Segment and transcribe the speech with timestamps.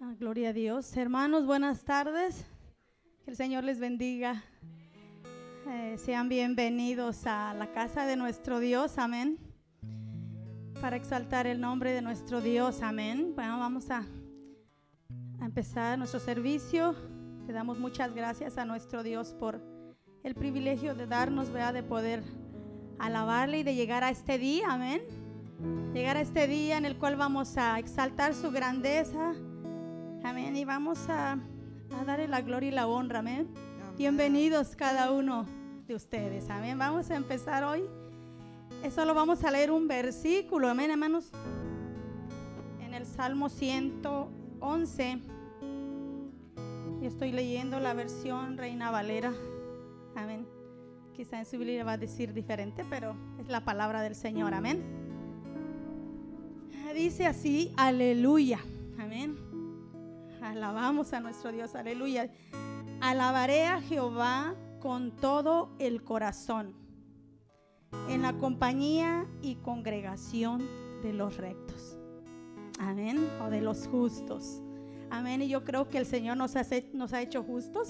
[0.00, 0.96] Ah, gloria a Dios.
[0.96, 2.46] Hermanos, buenas tardes.
[3.24, 4.44] Que el Señor les bendiga.
[5.68, 8.96] Eh, sean bienvenidos a la casa de nuestro Dios.
[8.96, 9.38] Amén.
[10.80, 12.80] Para exaltar el nombre de nuestro Dios.
[12.80, 13.32] Amén.
[13.34, 14.06] Bueno, vamos a,
[15.40, 16.94] a empezar nuestro servicio.
[17.48, 19.60] Le damos muchas gracias a nuestro Dios por
[20.22, 21.74] el privilegio de darnos, ¿verdad?
[21.74, 22.22] de poder
[23.00, 24.66] alabarle y de llegar a este día.
[24.70, 25.02] Amén.
[25.92, 29.34] Llegar a este día en el cual vamos a exaltar su grandeza
[30.28, 30.54] Amén.
[30.56, 31.38] Y vamos a,
[31.98, 33.20] a darle la gloria y la honra.
[33.20, 33.48] Amén.
[33.96, 35.46] Bienvenidos cada uno
[35.86, 36.50] de ustedes.
[36.50, 36.78] Amén.
[36.78, 37.84] Vamos a empezar hoy.
[38.94, 40.68] Solo vamos a leer un versículo.
[40.68, 41.30] Amén, hermanos.
[42.78, 45.18] En el Salmo 111.
[47.00, 49.32] Yo estoy leyendo la versión Reina Valera.
[50.14, 50.46] Amén.
[51.14, 54.52] Quizá en su Biblia va a decir diferente, pero es la palabra del Señor.
[54.52, 54.84] Amén.
[56.92, 58.58] Dice así, aleluya.
[58.98, 59.47] Amén.
[60.42, 62.30] Alabamos a nuestro Dios, aleluya.
[63.00, 66.74] Alabaré a Jehová con todo el corazón,
[68.08, 70.66] en la compañía y congregación
[71.02, 71.96] de los rectos.
[72.78, 73.28] Amén.
[73.44, 74.62] O de los justos.
[75.10, 75.42] Amén.
[75.42, 77.88] Y yo creo que el Señor nos ha, hecho justos.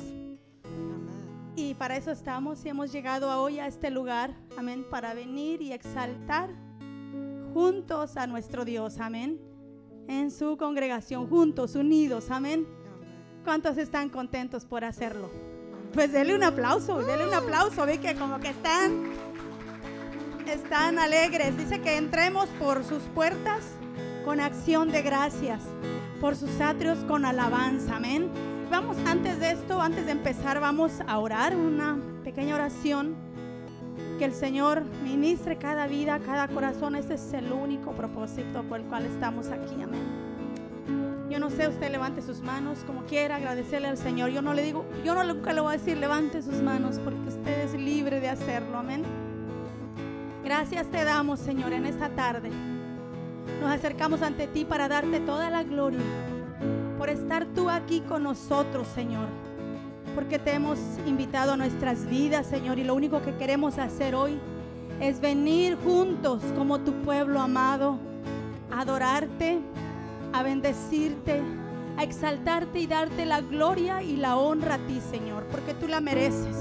[1.56, 4.34] Y para eso estamos y hemos llegado hoy a este lugar.
[4.56, 4.86] Amén.
[4.90, 6.50] Para venir y exaltar
[7.52, 8.98] juntos a nuestro Dios.
[8.98, 9.47] Amén
[10.08, 12.30] en su congregación, juntos, unidos.
[12.30, 12.66] Amén.
[13.44, 15.30] ¿Cuántos están contentos por hacerlo?
[15.92, 17.86] Pues denle un aplauso, denle un aplauso.
[17.86, 19.04] Ve que como que están,
[20.46, 21.56] están alegres.
[21.56, 23.64] Dice que entremos por sus puertas
[24.24, 25.62] con acción de gracias,
[26.20, 27.96] por sus atrios con alabanza.
[27.96, 28.30] Amén.
[28.70, 33.27] Vamos, antes de esto, antes de empezar, vamos a orar una pequeña oración
[34.18, 36.96] que el Señor ministre cada vida, cada corazón.
[36.96, 39.80] Ese es el único propósito por el cual estamos aquí.
[39.80, 40.26] Amén.
[41.30, 44.30] Yo no sé, usted levante sus manos como quiera, agradecerle al Señor.
[44.30, 47.28] Yo no le digo, yo no nunca le voy a decir levante sus manos porque
[47.28, 48.78] usted es libre de hacerlo.
[48.78, 49.04] Amén.
[50.42, 52.50] Gracias te damos, Señor, en esta tarde.
[53.60, 56.00] Nos acercamos ante ti para darte toda la gloria
[56.98, 59.47] por estar tú aquí con nosotros, Señor
[60.18, 64.36] porque te hemos invitado a nuestras vidas, Señor, y lo único que queremos hacer hoy
[64.98, 68.00] es venir juntos como tu pueblo amado,
[68.72, 69.60] a adorarte,
[70.32, 71.40] a bendecirte,
[71.96, 76.00] a exaltarte y darte la gloria y la honra a ti, Señor, porque tú la
[76.00, 76.56] mereces.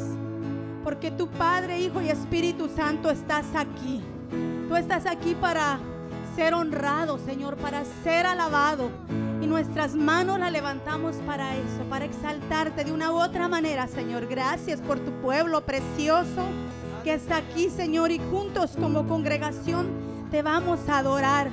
[0.83, 4.03] Porque tu Padre, Hijo y Espíritu Santo estás aquí.
[4.69, 5.79] Tú estás aquí para
[6.37, 8.91] ser honrado, Señor, para ser alabado
[9.47, 14.27] nuestras manos la levantamos para eso, para exaltarte de una u otra manera, Señor.
[14.27, 16.43] Gracias por tu pueblo precioso
[17.03, 19.87] que está aquí, Señor, y juntos como congregación
[20.29, 21.49] te vamos a adorar.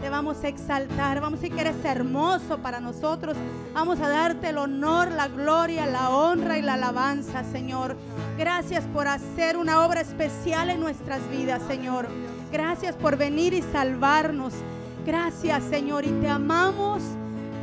[0.00, 3.36] Te vamos a exaltar, vamos a decir que eres hermoso para nosotros.
[3.72, 7.96] Vamos a darte el honor, la gloria, la honra y la alabanza, Señor.
[8.36, 12.08] Gracias por hacer una obra especial en nuestras vidas, Señor.
[12.52, 14.52] Gracias por venir y salvarnos.
[15.06, 17.02] Gracias, Señor, y te amamos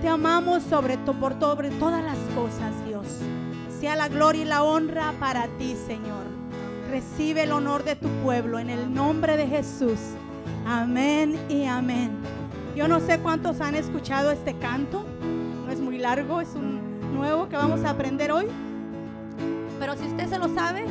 [0.02, 3.06] te amamos sobre por sobre todas las cosas, Dios.
[3.82, 6.24] Sea la gloria y la honra para ti, Señor.
[6.90, 10.00] Recibe el honor de tu pueblo en el nombre de Jesús.
[10.66, 12.12] Amén y amén.
[12.78, 15.06] Yo no sé cuántos han escuchado este canto.
[15.66, 18.46] No es muy largo, es un nuevo que vamos a aprender hoy.
[19.80, 20.86] Pero si usted se lo sabe,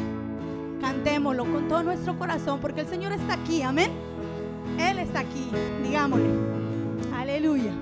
[0.81, 3.63] cantémoslo con todo nuestro corazón porque el Señor está aquí.
[3.63, 3.91] Amén.
[4.79, 5.51] Él está aquí.
[5.83, 6.29] Digámosle.
[7.15, 7.73] Aleluya.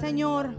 [0.00, 0.50] Señor.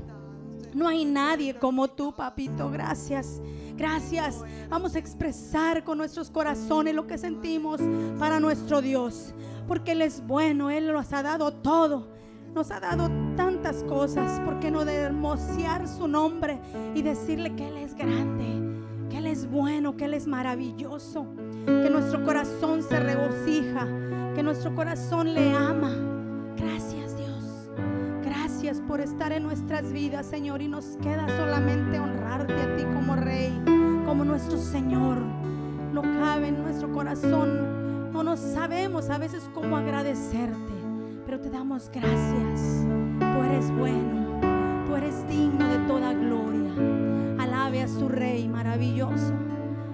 [0.74, 2.69] No hay nadie como tú, papito.
[2.69, 3.41] Gracias.
[3.75, 4.43] Gracias.
[4.69, 7.81] Vamos a expresar con nuestros corazones lo que sentimos
[8.17, 9.33] para nuestro Dios.
[9.67, 10.69] Porque Él es bueno.
[10.69, 12.07] Él nos ha dado todo.
[12.53, 14.39] Nos ha dado tantas cosas.
[14.41, 15.10] ¿Por qué no de
[15.98, 16.60] su nombre
[16.95, 18.45] y decirle que Él es grande?
[19.10, 21.25] Que Él es bueno, que Él es maravilloso.
[21.65, 23.88] Que nuestro corazón se regocija
[24.33, 25.91] que nuestro corazón le ama.
[26.55, 26.90] Gracias.
[28.88, 30.61] Por estar en nuestras vidas, Señor.
[30.61, 33.61] Y nos queda solamente honrarte a ti como Rey,
[34.05, 35.17] como nuestro Señor.
[35.93, 38.11] No cabe en nuestro corazón.
[38.11, 40.73] No nos sabemos a veces cómo agradecerte.
[41.25, 42.85] Pero te damos gracias.
[43.19, 44.39] Tú eres bueno.
[44.85, 46.71] Tú eres digno de toda gloria.
[47.39, 49.33] Alabe a su Rey maravilloso.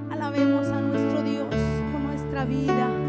[0.10, 1.48] Alabemos a nuestro Dios
[1.91, 3.07] con nuestra vida.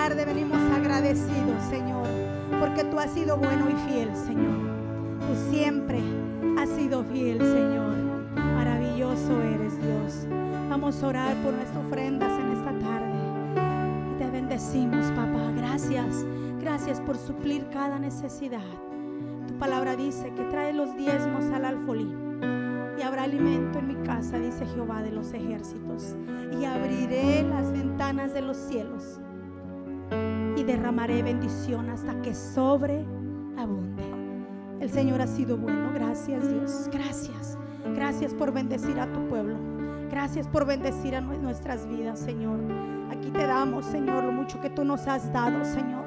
[0.00, 2.08] Tarde venimos agradecidos, Señor,
[2.58, 4.70] porque tú has sido bueno y fiel, Señor.
[5.20, 6.00] Tú siempre
[6.58, 7.98] has sido fiel, Señor.
[8.34, 10.26] Maravilloso eres, Dios.
[10.70, 14.14] Vamos a orar por nuestras ofrendas en esta tarde.
[14.14, 15.52] Y te bendecimos, papá.
[15.54, 16.24] Gracias.
[16.62, 18.70] Gracias por suplir cada necesidad.
[19.48, 22.10] Tu palabra dice que trae los diezmos al alfolí
[22.98, 26.16] y habrá alimento en mi casa, dice Jehová de los ejércitos.
[26.58, 29.20] Y abriré las ventanas de los cielos
[30.56, 34.02] y derramaré bendición hasta que sobreabunde.
[34.80, 35.90] El Señor ha sido bueno.
[35.94, 36.88] Gracias Dios.
[36.92, 37.58] Gracias.
[37.94, 39.56] Gracias por bendecir a tu pueblo.
[40.10, 42.58] Gracias por bendecir a nue- nuestras vidas, Señor.
[43.10, 46.00] Aquí te damos, Señor, lo mucho que tú nos has dado, Señor.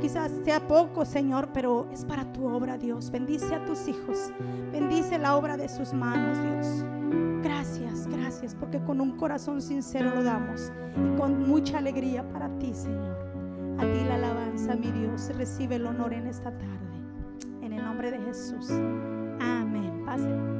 [0.00, 3.10] Quizás sea poco, Señor, pero es para tu obra, Dios.
[3.10, 4.32] Bendice a tus hijos.
[4.72, 6.84] Bendice la obra de sus manos, Dios.
[7.42, 12.72] Gracias, gracias, porque con un corazón sincero lo damos y con mucha alegría para ti,
[12.74, 13.18] Señor.
[13.78, 15.30] A ti la alabanza, mi Dios.
[15.36, 16.78] Recibe el honor en esta tarde.
[17.62, 18.70] En el nombre de Jesús.
[19.40, 20.02] Amén.
[20.04, 20.59] Pase.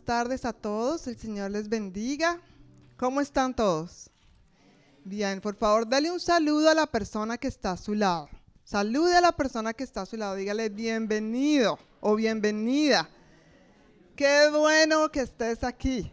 [0.00, 1.06] Tardes a todos.
[1.06, 2.40] El Señor les bendiga.
[2.96, 4.10] ¿Cómo están todos?
[5.04, 8.28] Bien, por favor, dale un saludo a la persona que está a su lado.
[8.64, 10.34] Salude a la persona que está a su lado.
[10.34, 13.08] Dígale bienvenido o bienvenida.
[14.14, 16.12] Qué bueno que estés aquí.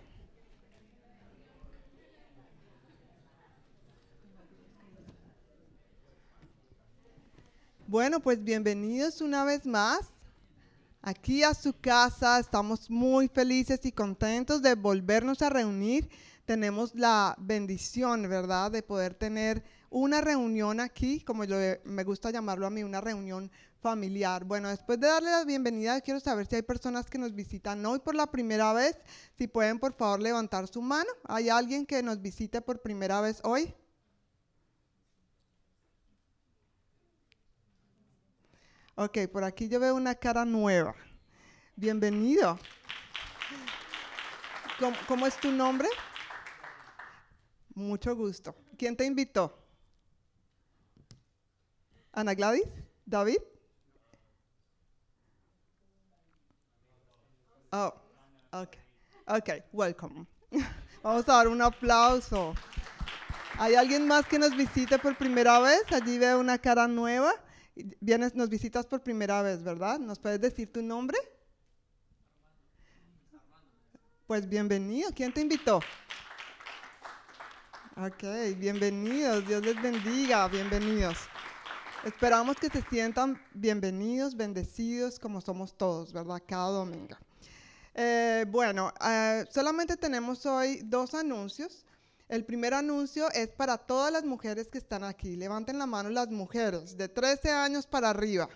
[7.87, 10.01] Bueno, pues bienvenidos una vez más
[11.01, 12.39] aquí a su casa.
[12.39, 16.09] Estamos muy felices y contentos de volvernos a reunir.
[16.45, 21.43] Tenemos la bendición, ¿verdad?, de poder tener una reunión aquí, como
[21.83, 24.43] me gusta llamarlo a mí, una reunión familiar.
[24.43, 27.99] Bueno, después de darle la bienvenida, quiero saber si hay personas que nos visitan hoy
[27.99, 28.97] por la primera vez.
[29.37, 31.09] Si pueden, por favor, levantar su mano.
[31.25, 33.73] ¿Hay alguien que nos visite por primera vez hoy?
[38.99, 40.95] Ok, por aquí yo veo una cara nueva.
[41.75, 42.57] Bienvenido.
[45.07, 45.87] ¿Cómo, es tu nombre?
[47.75, 48.55] Mucho gusto.
[48.75, 49.55] ¿Quién te invitó?
[52.11, 52.65] Ana Gladys?
[53.05, 53.37] ¿David?
[57.71, 57.93] Oh,
[58.51, 58.77] ok.
[59.27, 60.25] Ok, welcome.
[61.03, 62.55] Vamos a dar un aplauso.
[63.59, 65.83] ¿Hay alguien más que nos visite por primera vez?
[65.91, 67.35] Allí veo una cara nueva.
[67.99, 69.99] Vienes, nos visitas por primera vez, ¿verdad?
[69.99, 71.17] ¿Nos puedes decir tu nombre?
[74.25, 75.11] Pues bienvenido.
[75.13, 75.79] ¿Quién te invitó?
[77.97, 78.23] Ok,
[78.57, 79.47] bienvenidos.
[79.47, 80.47] Dios les bendiga.
[80.47, 81.17] Bienvenidos.
[82.03, 86.41] Esperamos que se sientan bienvenidos, bendecidos, como somos todos, ¿verdad?
[86.47, 87.17] Cada domingo.
[87.93, 91.86] Eh, bueno, eh, solamente tenemos hoy dos anuncios.
[92.27, 95.37] El primer anuncio es para todas las mujeres que están aquí.
[95.37, 98.49] Levanten la mano las mujeres de 13 años para arriba.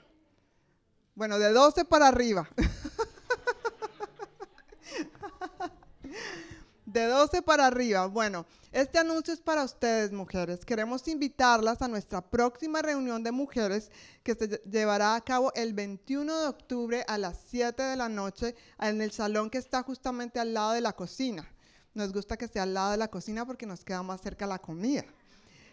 [1.16, 2.50] Bueno, de 12 para arriba.
[6.86, 8.08] de 12 para arriba.
[8.08, 10.66] Bueno, este anuncio es para ustedes, mujeres.
[10.66, 13.90] Queremos invitarlas a nuestra próxima reunión de mujeres
[14.22, 18.54] que se llevará a cabo el 21 de octubre a las 7 de la noche
[18.80, 21.50] en el salón que está justamente al lado de la cocina.
[21.94, 24.60] Nos gusta que esté al lado de la cocina porque nos queda más cerca la
[24.60, 25.06] comida.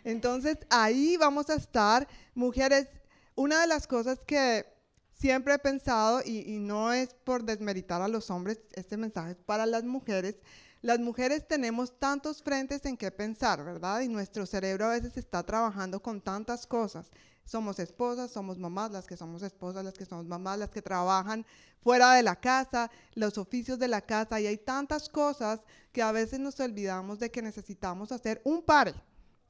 [0.04, 2.88] Entonces, ahí vamos a estar, mujeres.
[3.35, 4.66] Una de las cosas que
[5.14, 9.66] siempre he pensado, y, no es por desmeritar a los hombres, este mensaje es para
[9.66, 10.37] las mujeres,
[10.81, 14.00] las mujeres tenemos tantos frentes en qué pensar, ¿verdad?
[14.00, 17.11] Y nuestro cerebro a veces está trabajando con tantas cosas.
[17.48, 21.46] Somos esposas, somos mamás, las que somos esposas, las que somos mamás, las que trabajan
[21.80, 26.12] fuera de la casa, los oficios de la casa, y hay tantas cosas que a
[26.12, 28.92] veces nos olvidamos de que necesitamos hacer un par,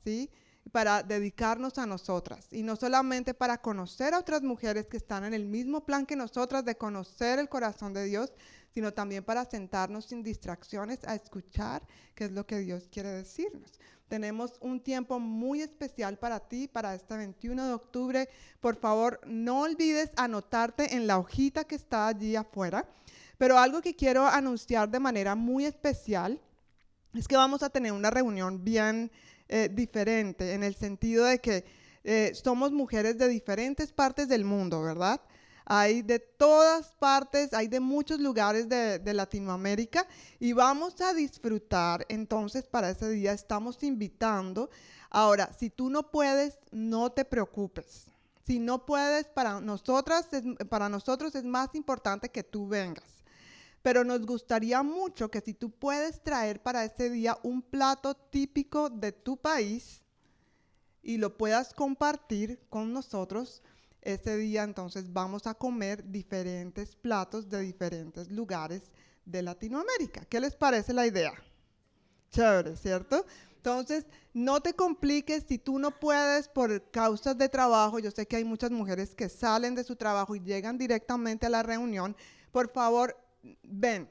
[0.05, 0.31] ¿sí?
[0.71, 5.35] Para dedicarnos a nosotras y no solamente para conocer a otras mujeres que están en
[5.35, 8.33] el mismo plan que nosotras de conocer el corazón de Dios,
[8.73, 11.83] sino también para sentarnos sin distracciones a escuchar
[12.15, 13.73] qué es lo que Dios quiere decirnos.
[14.09, 18.29] Tenemos un tiempo muy especial para ti, para este 21 de octubre.
[18.61, 22.89] Por favor, no olvides anotarte en la hojita que está allí afuera.
[23.37, 26.41] Pero algo que quiero anunciar de manera muy especial
[27.15, 29.11] es que vamos a tener una reunión bien
[29.49, 31.65] eh, diferente, en el sentido de que
[32.05, 35.21] eh, somos mujeres de diferentes partes del mundo, ¿verdad?
[35.71, 40.07] Hay de todas partes, hay de muchos lugares de, Latinoamérica
[40.41, 42.07] y vamos a disfrutar.
[42.09, 44.71] Entonces, para ese día estamos invitando.
[45.11, 48.07] Ahora, si tú no puedes, no te preocupes.
[48.47, 50.31] Si no puedes, para nosotras,
[50.71, 53.23] para nosotros es más importante que tú vengas.
[53.83, 58.89] Pero nos gustaría mucho que si tú puedes traer para ese día un plato típico
[58.89, 60.03] de tu país
[61.03, 63.63] y lo puedas compartir con nosotros,
[64.13, 68.91] ese día entonces vamos a comer diferentes platos de diferentes lugares
[69.25, 70.25] de Latinoamérica.
[70.25, 71.33] ¿Qué les parece la idea?
[72.31, 73.27] Chévere, ¿cierto?
[73.57, 77.99] Entonces, no te compliques si tú no puedes por causas de trabajo.
[77.99, 81.51] Yo sé que hay muchas mujeres que salen de su trabajo y llegan directamente a
[81.51, 82.17] la reunión.
[82.51, 83.17] Por favor,
[83.63, 84.11] ven.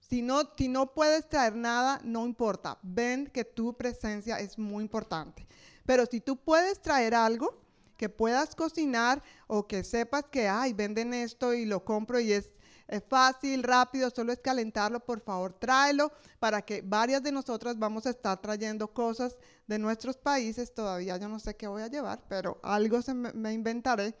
[0.00, 2.78] Si no, si no puedes traer nada, no importa.
[2.82, 5.46] Ven que tu presencia es muy importante.
[5.86, 7.59] Pero si tú puedes traer algo,
[8.00, 12.50] que puedas cocinar o que sepas que, ay, venden esto y lo compro y es,
[13.10, 18.10] fácil, rápido, solo es calentarlo, por favor, tráelo para que varias de nosotras vamos a
[18.10, 19.36] estar trayendo cosas
[19.66, 20.74] de nuestros países.
[20.74, 24.14] Todavía yo no sé qué voy a llevar, pero algo se me, inventaré.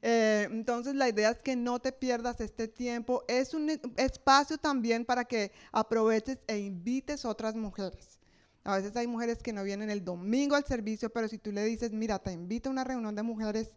[0.00, 3.24] Eh, entonces la idea es que no te pierdas este tiempo.
[3.28, 3.68] Es un
[3.98, 8.17] espacio también para que aproveches e invites otras mujeres.
[8.64, 11.64] A veces hay mujeres que no vienen el domingo al servicio, pero si tú le
[11.64, 13.72] dices, mira, te invito a una reunión de mujeres,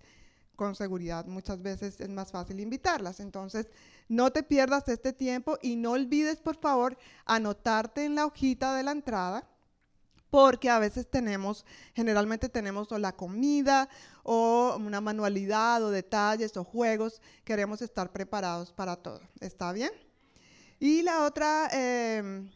[0.55, 3.19] con seguridad muchas veces es más fácil invitarlas.
[3.19, 3.67] Entonces,
[4.09, 8.83] no te pierdas este tiempo y no olvides, por favor, anotarte en la hojita de
[8.83, 9.47] la entrada
[10.31, 13.89] porque a veces tenemos, generalmente tenemos o la comida
[14.23, 19.21] o una manualidad o detalles o juegos, queremos estar preparados para todo.
[19.41, 19.91] ¿Está bien?
[20.79, 22.49] Y la otra em,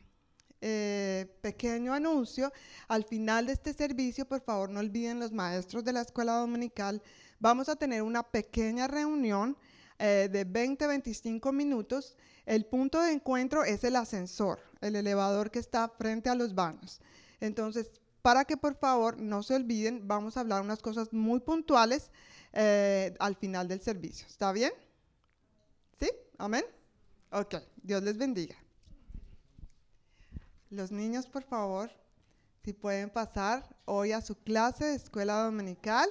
[0.68, 2.52] eh, pequeño anuncio.
[2.88, 7.04] Al final de este servicio, por favor, no olviden los maestros de la escuela dominical.
[7.40, 9.56] Vamos a tener una pequeña reunión
[10.00, 12.18] eh, de 20-25 minutos.
[12.48, 17.00] El punto de encuentro es el ascensor, el elevador que está frente a los baños.
[17.40, 17.92] Entonces,
[18.24, 22.10] para que por favor no se olviden, vamos a hablar unas cosas muy puntuales
[22.54, 24.26] eh, al final del servicio.
[24.26, 24.72] ¿Está bien?
[26.00, 26.10] ¿Sí?
[26.40, 26.66] ¿Amén?
[27.32, 27.54] Ok,
[27.84, 28.65] Dios les bendiga.
[30.70, 31.92] Los niños, por favor,
[32.64, 36.10] si pueden pasar hoy a su clase de escuela dominical.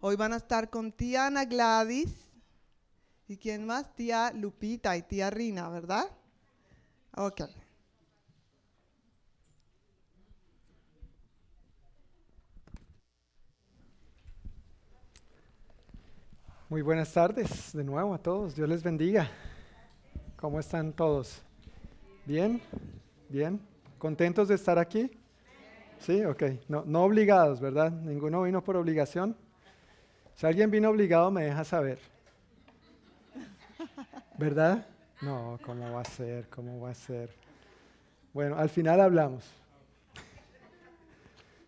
[0.00, 2.14] Hoy van a estar con tía Ana Gladys.
[3.28, 3.94] ¿Y quién más?
[3.94, 6.06] Tía Lupita y tía Rina, ¿verdad?
[7.16, 7.42] Ok.
[16.70, 18.56] Muy buenas tardes de nuevo a todos.
[18.56, 19.30] Dios les bendiga.
[20.36, 21.42] ¿Cómo están todos?
[22.26, 22.58] ¿Bien?
[23.28, 23.60] ¿Bien?
[23.98, 25.10] ¿Contentos de estar aquí?
[25.98, 26.42] Sí, ok.
[26.68, 27.90] No, no obligados, ¿verdad?
[27.92, 29.36] Ninguno vino por obligación.
[30.34, 31.98] Si alguien vino obligado, me deja saber.
[34.38, 34.86] ¿Verdad?
[35.20, 36.48] No, ¿cómo va a ser?
[36.48, 37.28] ¿Cómo va a ser?
[38.32, 39.44] Bueno, al final hablamos.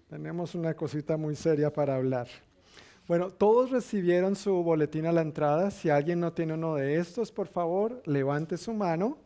[0.08, 2.28] Tenemos una cosita muy seria para hablar.
[3.06, 5.70] Bueno, todos recibieron su boletín a la entrada.
[5.70, 9.18] Si alguien no tiene uno de estos, por favor, levante su mano.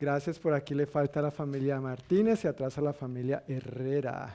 [0.00, 4.32] Gracias por aquí le falta a la familia Martínez y atrás a la familia Herrera.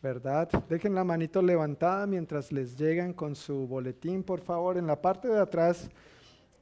[0.00, 0.48] ¿Verdad?
[0.68, 4.78] Dejen la manito levantada mientras les llegan con su boletín, por favor.
[4.78, 5.90] En la parte de atrás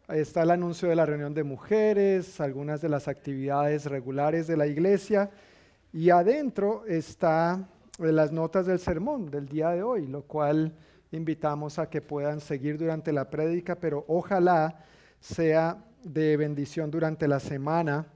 [0.08, 4.66] está el anuncio de la reunión de mujeres, algunas de las actividades regulares de la
[4.66, 5.30] iglesia
[5.92, 10.72] y adentro está las notas del sermón del día de hoy, lo cual
[11.12, 14.86] invitamos a que puedan seguir durante la prédica, pero ojalá
[15.20, 15.76] sea
[16.06, 18.06] de bendición durante la semana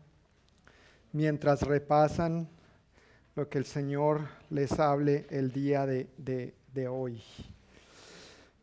[1.12, 2.49] mientras repasan
[3.34, 7.20] lo que el Señor les hable el día de, hoy.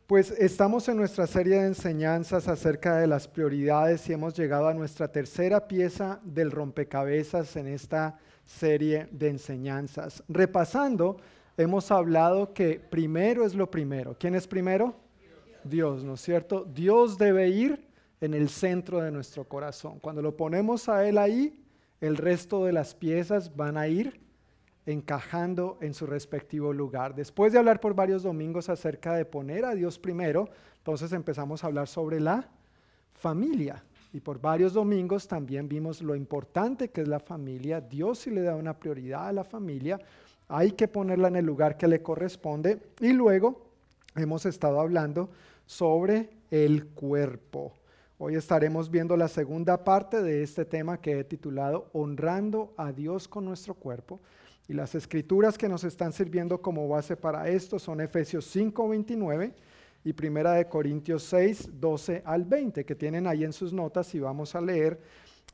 [0.06, 4.74] Pues estamos en nuestra serie de enseñanzas acerca de las prioridades y hemos llegado a
[4.74, 10.22] nuestra tercera pieza del rompecabezas en esta serie de enseñanzas.
[10.26, 11.18] Repasando,
[11.58, 14.16] hemos hablado que primero es lo primero.
[14.18, 14.96] ¿Quién es primero?
[15.64, 16.64] Dios, ¿no es cierto?
[16.64, 17.87] Dios debe ir
[18.20, 19.98] en el centro de nuestro corazón.
[20.00, 21.64] Cuando lo ponemos a Él ahí,
[22.00, 24.20] el resto de las piezas van a ir
[24.86, 27.14] encajando en su respectivo lugar.
[27.14, 30.48] Después de hablar por varios domingos acerca de poner a Dios primero,
[30.78, 32.48] entonces empezamos a hablar sobre la
[33.12, 33.84] familia.
[34.12, 37.80] Y por varios domingos también vimos lo importante que es la familia.
[37.80, 40.00] Dios sí le da una prioridad a la familia.
[40.48, 42.80] Hay que ponerla en el lugar que le corresponde.
[43.00, 43.66] Y luego
[44.16, 45.28] hemos estado hablando
[45.66, 47.74] sobre el cuerpo.
[48.20, 53.28] Hoy estaremos viendo la segunda parte de este tema que he titulado Honrando a Dios
[53.28, 54.18] con nuestro cuerpo.
[54.66, 59.54] Y las escrituras que nos están sirviendo como base para esto son Efesios 5, 29
[60.02, 64.18] y Primera de Corintios 6, 12 al 20, que tienen ahí en sus notas y
[64.18, 65.00] vamos a leer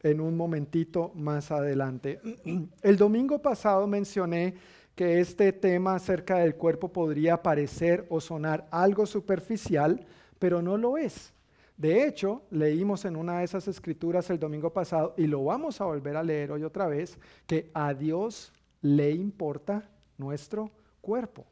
[0.03, 2.19] en un momentito más adelante.
[2.83, 4.55] El domingo pasado mencioné
[4.95, 10.07] que este tema acerca del cuerpo podría parecer o sonar algo superficial,
[10.39, 11.34] pero no lo es.
[11.77, 15.87] De hecho, leímos en una de esas escrituras el domingo pasado y lo vamos a
[15.87, 20.71] volver a leer hoy otra vez, que a Dios le importa nuestro
[21.01, 21.45] cuerpo.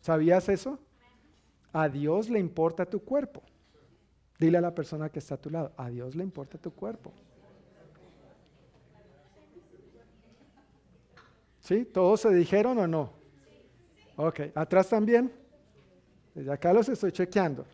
[0.00, 0.78] ¿Sabías eso?
[1.72, 3.42] A Dios le importa tu cuerpo.
[4.38, 7.12] Dile a la persona que está a tu lado, a Dios le importa tu cuerpo.
[11.60, 11.84] ¿Sí?
[11.84, 13.10] ¿Todos se dijeron o no?
[14.16, 15.32] Ok, atrás también.
[16.34, 17.64] Desde acá los estoy chequeando.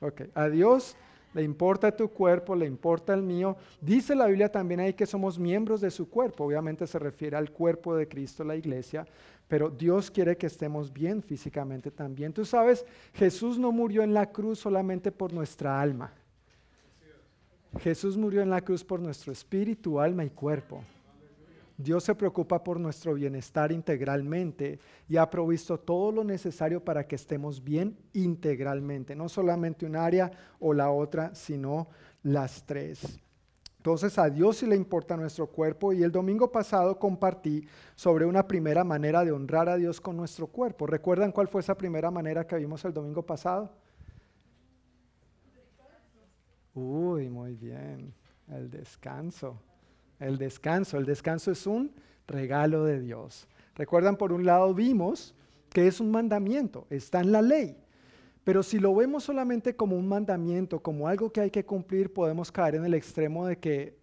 [0.00, 0.94] Ok, a Dios
[1.34, 3.56] le importa tu cuerpo, le importa el mío.
[3.80, 7.50] Dice la Biblia también ahí que somos miembros de su cuerpo, obviamente se refiere al
[7.50, 9.06] cuerpo de Cristo, la iglesia,
[9.48, 12.32] pero Dios quiere que estemos bien físicamente también.
[12.32, 16.12] Tú sabes, Jesús no murió en la cruz solamente por nuestra alma.
[17.80, 20.82] Jesús murió en la cruz por nuestro espíritu, alma y cuerpo.
[21.76, 27.16] Dios se preocupa por nuestro bienestar integralmente y ha provisto todo lo necesario para que
[27.16, 31.88] estemos bien integralmente, no solamente un área o la otra, sino
[32.22, 33.20] las tres.
[33.78, 37.66] Entonces a Dios sí le importa nuestro cuerpo y el domingo pasado compartí
[37.96, 40.86] sobre una primera manera de honrar a Dios con nuestro cuerpo.
[40.86, 43.72] ¿Recuerdan cuál fue esa primera manera que vimos el domingo pasado?
[46.74, 48.14] Uy, muy bien,
[48.48, 49.60] el descanso
[50.26, 50.98] el descanso.
[50.98, 51.92] El descanso es un
[52.26, 53.48] regalo de Dios.
[53.74, 55.34] Recuerdan, por un lado vimos
[55.70, 57.76] que es un mandamiento, está en la ley.
[58.44, 62.50] Pero si lo vemos solamente como un mandamiento, como algo que hay que cumplir, podemos
[62.50, 63.96] caer en el extremo de que,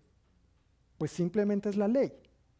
[0.97, 2.11] pues simplemente es la ley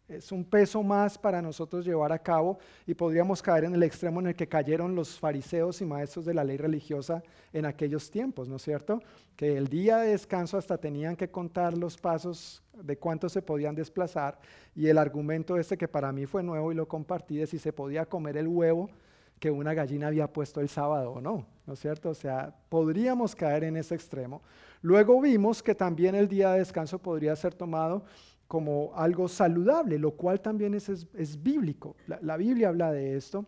[0.10, 2.58] es un peso más para nosotros llevar a cabo
[2.88, 6.34] y podríamos caer en el extremo en el que cayeron los fariseos y maestros de
[6.34, 9.02] la ley religiosa en aquellos tiempos, ¿no es cierto?
[9.36, 13.76] Que el día de descanso hasta tenían que contar los pasos de cuántos se podían
[13.76, 14.40] desplazar
[14.76, 17.72] y el argumento este que para mí fue nuevo y lo compartí de si se
[17.72, 18.90] podía comer el huevo
[19.40, 22.10] que una gallina había puesto el sábado o no, ¿no es cierto?
[22.10, 24.42] O sea, podríamos caer en ese extremo.
[24.82, 28.04] Luego vimos que también el día de descanso podría ser tomado
[28.50, 31.96] como algo saludable, lo cual también es, es, bíblico.
[32.08, 33.46] La, la, Biblia habla de esto.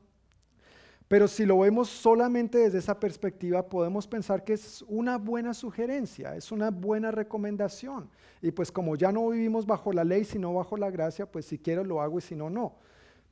[1.08, 6.36] Pero si lo vemos solamente desde esa perspectiva, podemos pensar que es una buena sugerencia,
[6.36, 8.12] es una buena recomendación.
[8.43, 11.58] Y pues como ya no vivimos bajo la ley, sino bajo la gracia, pues si
[11.58, 12.76] quiero lo hago y si no, no.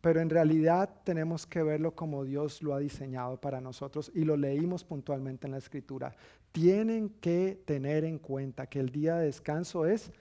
[0.01, 4.38] Pero en realidad tenemos que verlo como Dios lo ha diseñado para nosotros y lo
[4.38, 6.15] leímos puntualmente en la escritura.
[6.51, 10.11] Tienen que tener en cuenta que el día de descanso es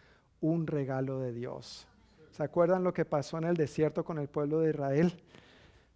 [0.41, 1.87] un regalo de Dios.
[2.31, 5.13] ¿Se acuerdan lo que pasó en el desierto con el pueblo de Israel?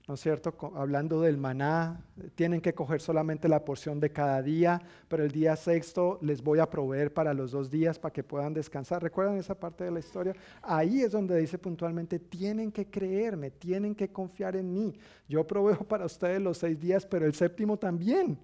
[0.09, 0.55] ¿no es cierto?
[0.75, 5.55] Hablando del maná, tienen que coger solamente la porción de cada día, pero el día
[5.55, 9.03] sexto les voy a proveer para los dos días para que puedan descansar.
[9.03, 10.35] ¿Recuerdan esa parte de la historia?
[10.61, 14.93] Ahí es donde dice puntualmente, tienen que creerme, tienen que confiar en mí.
[15.29, 18.39] Yo proveo para ustedes los seis días, pero el séptimo también.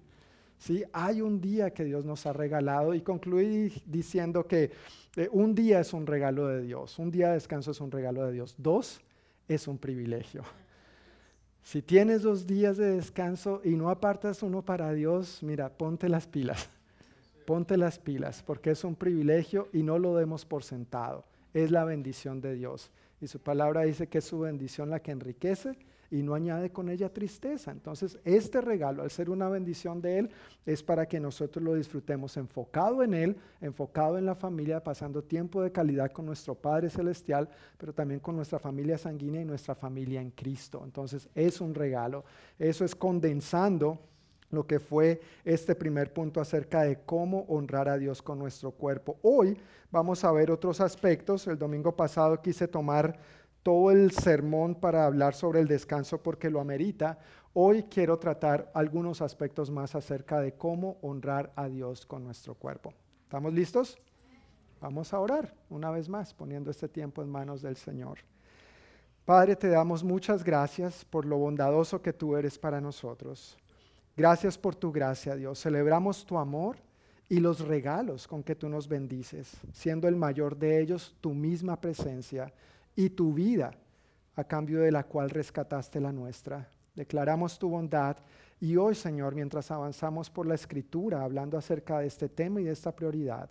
[0.59, 0.83] ¿Sí?
[0.91, 4.71] Hay un día que Dios nos ha regalado y concluí diciendo que
[5.15, 8.25] eh, un día es un regalo de Dios, un día de descanso es un regalo
[8.25, 8.99] de Dios, dos
[9.47, 10.43] es un privilegio.
[11.63, 16.27] Si tienes dos días de descanso y no apartas uno para Dios, mira, ponte las
[16.27, 16.69] pilas,
[17.45, 21.85] ponte las pilas, porque es un privilegio y no lo demos por sentado, es la
[21.85, 22.91] bendición de Dios.
[23.21, 25.77] Y su palabra dice que es su bendición la que enriquece
[26.11, 27.71] y no añade con ella tristeza.
[27.71, 30.29] Entonces, este regalo, al ser una bendición de Él,
[30.65, 35.61] es para que nosotros lo disfrutemos enfocado en Él, enfocado en la familia, pasando tiempo
[35.61, 40.21] de calidad con nuestro Padre Celestial, pero también con nuestra familia sanguínea y nuestra familia
[40.21, 40.81] en Cristo.
[40.83, 42.23] Entonces, es un regalo.
[42.57, 43.99] Eso es condensando
[44.51, 49.17] lo que fue este primer punto acerca de cómo honrar a Dios con nuestro cuerpo.
[49.21, 49.57] Hoy
[49.91, 51.47] vamos a ver otros aspectos.
[51.47, 53.19] El domingo pasado quise tomar
[53.69, 57.19] todo el sermón para hablar sobre el descanso porque lo amerita.
[57.53, 62.95] Hoy quiero tratar algunos aspectos más acerca de cómo honrar a Dios con nuestro cuerpo.
[63.25, 63.99] ¿Estamos listos?
[64.81, 68.17] Vamos a orar una vez más, poniendo este tiempo en manos del Señor.
[69.23, 73.55] Padre, te damos muchas gracias por lo bondadoso que tú eres para nosotros.
[74.17, 75.61] Gracias por tu gracia, Dios.
[75.61, 76.77] Celebramos tu amor
[77.29, 81.79] y los regalos con que tú nos bendices, siendo el mayor de ellos tu misma
[81.79, 82.51] presencia
[82.99, 83.71] y tu vida,
[84.35, 86.69] a cambio de la cual rescataste la nuestra.
[86.93, 88.17] Declaramos tu bondad
[88.59, 92.73] y hoy, Señor, mientras avanzamos por la escritura hablando acerca de este tema y de
[92.73, 93.49] esta prioridad,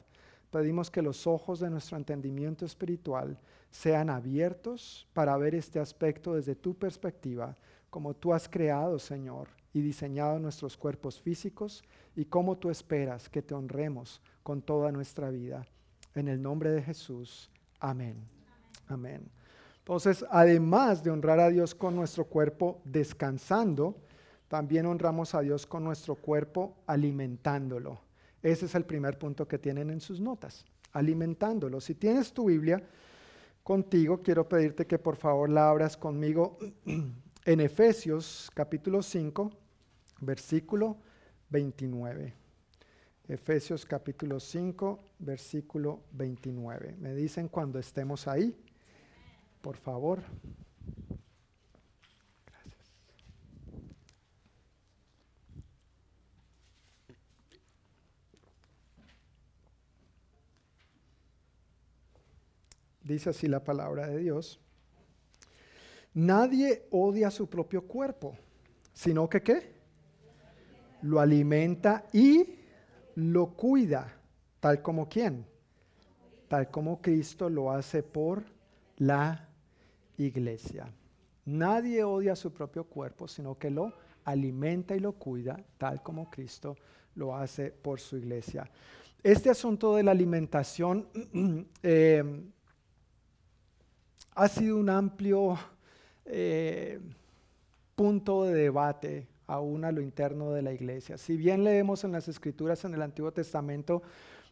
[0.51, 3.39] pedimos que los ojos de nuestro entendimiento espiritual
[3.71, 7.57] sean abiertos para ver este aspecto desde tu perspectiva,
[7.89, 11.83] como tú has creado, Señor, y diseñado nuestros cuerpos físicos
[12.15, 15.65] y como tú esperas que te honremos con toda nuestra vida.
[16.15, 17.51] En el nombre de Jesús.
[17.81, 18.29] Amén.
[18.89, 19.38] Amén.
[19.89, 23.97] Entonces, además de honrar a Dios con nuestro cuerpo descansando,
[24.47, 27.99] también honramos a Dios con nuestro cuerpo alimentándolo.
[28.43, 31.81] Ese es el primer punto que tienen en sus notas, alimentándolo.
[31.81, 32.87] Si tienes tu Biblia
[33.63, 36.59] contigo, quiero pedirte que por favor la abras conmigo
[37.47, 39.51] en Efesios capítulo 5,
[40.21, 40.99] versículo
[41.49, 42.35] 29.
[43.27, 46.97] Efesios capítulo 5, versículo 29.
[47.01, 48.55] Me dicen cuando estemos ahí
[49.69, 50.23] por favor.
[52.47, 52.91] Gracias.
[63.03, 64.59] Dice así la palabra de Dios.
[66.15, 68.39] Nadie odia su propio cuerpo,
[68.95, 69.75] sino que qué?
[71.03, 72.57] Lo alimenta y
[73.17, 74.17] lo cuida,
[74.61, 75.45] tal como quién?
[76.49, 78.45] Tal como Cristo lo hace por
[78.97, 79.48] la
[80.19, 80.93] iglesia.
[81.47, 83.95] Nadie odia su propio cuerpo, sino que lo
[84.25, 86.77] alimenta y lo cuida, tal como Cristo
[87.15, 88.71] lo hace por su iglesia.
[89.23, 91.09] Este asunto de la alimentación
[91.83, 92.23] eh,
[94.35, 95.59] ha sido un amplio
[96.25, 97.01] eh,
[97.97, 101.17] punto de debate aún a lo interno de la iglesia.
[101.17, 104.03] Si bien leemos en las escrituras en el Antiguo Testamento,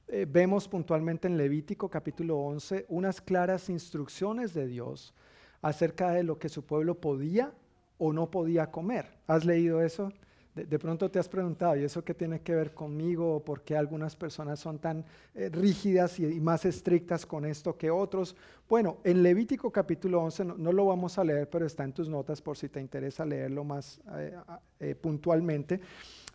[0.09, 5.15] eh, vemos puntualmente en Levítico capítulo 11 unas claras instrucciones de Dios
[5.63, 7.53] acerca de lo que su pueblo podía
[7.99, 9.07] o no podía comer.
[9.27, 10.13] ¿Has leído eso?
[10.55, 13.45] De, pronto te has preguntado, ¿y eso qué tiene que ver conmigo?
[13.45, 15.05] ¿Por qué algunas personas son tan
[15.35, 18.35] eh, rígidas y, más estrictas con esto que otros?
[18.67, 22.41] Bueno, en Levítico capítulo 11, no, lo vamos a leer, pero está en tus notas
[22.41, 24.35] por si te interesa leerlo más eh,
[24.81, 25.79] eh, puntualmente.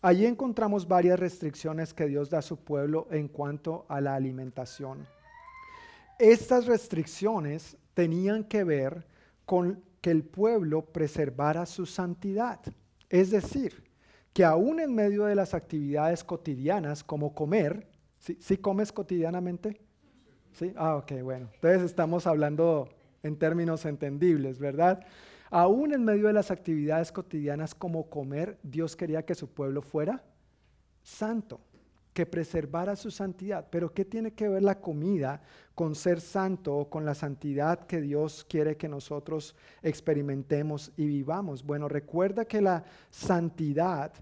[0.04, 5.08] Allí encontramos varias restricciones que Dios da a su pueblo en cuanto a la alimentación.
[6.20, 9.04] Estas restricciones tenían que ver
[9.46, 12.60] con que el pueblo preservara su santidad.
[13.10, 13.84] Es decir,
[14.34, 17.88] que aún en medio de las actividades cotidianas como comer,
[18.18, 19.82] ¿sí, comes cotidianamente?
[20.54, 21.50] Sí, ah, ok, bueno.
[21.56, 22.90] Entonces estamos hablando
[23.24, 25.06] en términos entendibles, ¿verdad?
[25.50, 30.24] Aún en medio de las actividades cotidianas como comer, Dios quería que su pueblo fuera
[31.04, 31.60] santo
[32.14, 33.68] que preservara su santidad.
[33.70, 35.42] Pero ¿qué tiene que ver la comida
[35.76, 41.64] con ser santo o con la santidad que Dios quiere que nosotros experimentemos y vivamos?
[41.64, 44.14] Bueno, recuerda que la santidad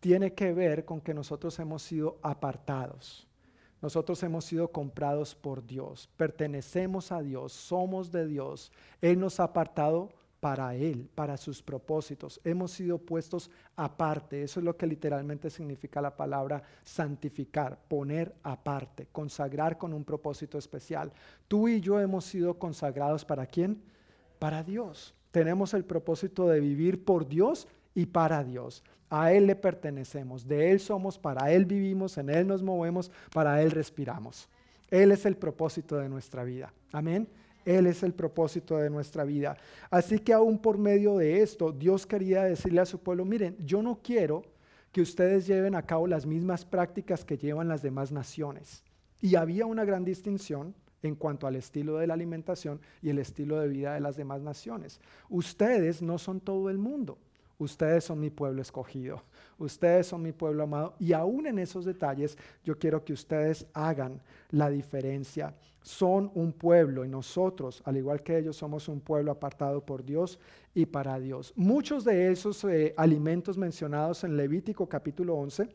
[0.00, 3.26] tiene que ver con que nosotros hemos sido apartados.
[3.80, 8.72] Nosotros hemos sido comprados por Dios, pertenecemos a Dios, somos de Dios.
[9.00, 10.10] Él nos ha apartado
[10.40, 12.40] para Él, para sus propósitos.
[12.44, 14.42] Hemos sido puestos aparte.
[14.42, 20.58] Eso es lo que literalmente significa la palabra santificar, poner aparte, consagrar con un propósito
[20.58, 21.12] especial.
[21.48, 23.82] Tú y yo hemos sido consagrados para quién?
[24.38, 25.14] Para Dios.
[25.30, 28.84] Tenemos el propósito de vivir por Dios y para Dios.
[29.10, 33.62] A Él le pertenecemos, de Él somos, para Él vivimos, en Él nos movemos, para
[33.62, 34.48] Él respiramos.
[34.90, 36.72] Él es el propósito de nuestra vida.
[36.92, 37.28] Amén.
[37.64, 39.56] Él es el propósito de nuestra vida.
[39.90, 43.82] Así que aún por medio de esto, Dios quería decirle a su pueblo, miren, yo
[43.82, 44.42] no quiero
[44.92, 48.82] que ustedes lleven a cabo las mismas prácticas que llevan las demás naciones.
[49.20, 53.60] Y había una gran distinción en cuanto al estilo de la alimentación y el estilo
[53.60, 55.00] de vida de las demás naciones.
[55.28, 57.18] Ustedes no son todo el mundo.
[57.58, 59.22] Ustedes son mi pueblo escogido,
[59.58, 64.22] ustedes son mi pueblo amado y aún en esos detalles yo quiero que ustedes hagan
[64.50, 65.54] la diferencia.
[65.82, 70.38] Son un pueblo y nosotros, al igual que ellos, somos un pueblo apartado por Dios
[70.72, 71.52] y para Dios.
[71.56, 75.68] Muchos de esos eh, alimentos mencionados en Levítico capítulo 11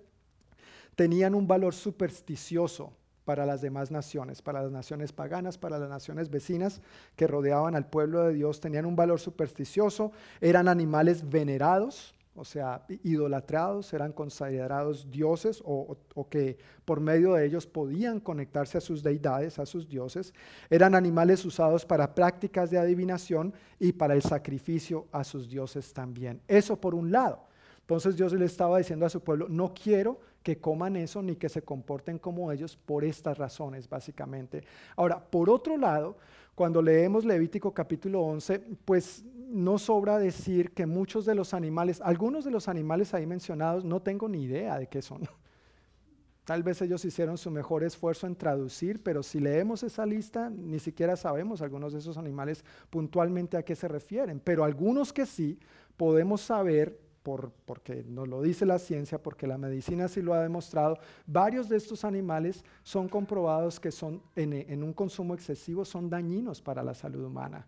[0.96, 2.94] tenían un valor supersticioso
[3.26, 6.82] para las demás naciones, para las naciones paganas, para las naciones vecinas
[7.16, 10.12] que rodeaban al pueblo de Dios, tenían un valor supersticioso,
[10.42, 15.98] eran animales venerados, o sea, idolatrados, eran considerados dioses o,
[16.30, 20.34] que por medio de ellos podían conectarse a sus deidades, a sus dioses,
[20.70, 26.42] eran animales usados para prácticas de adivinación y para el sacrificio a sus dioses también.
[26.48, 27.46] Eso por un lado.
[27.82, 31.50] Entonces Dios le estaba diciendo a su pueblo, no quiero que coman eso ni que
[31.50, 34.64] se comporten como ellos por estas razones, básicamente.
[34.98, 36.18] Ahora, por otro lado,
[36.54, 42.44] cuando leemos Levítico capítulo 11, pues no sobra decir que muchos de los animales, algunos
[42.44, 45.22] de los animales ahí mencionados, no tengo ni idea de qué son.
[46.44, 50.80] Tal vez ellos hicieron su mejor esfuerzo en traducir, pero si leemos esa lista, ni
[50.80, 54.42] siquiera sabemos algunos de esos animales puntualmente a qué se refieren.
[54.44, 55.58] Pero algunos que sí,
[55.96, 61.00] podemos saber porque nos lo dice la ciencia, porque la medicina sí lo ha demostrado,
[61.26, 66.84] varios de estos animales son comprobados que son en, un consumo excesivo son dañinos para
[66.84, 67.66] la salud humana.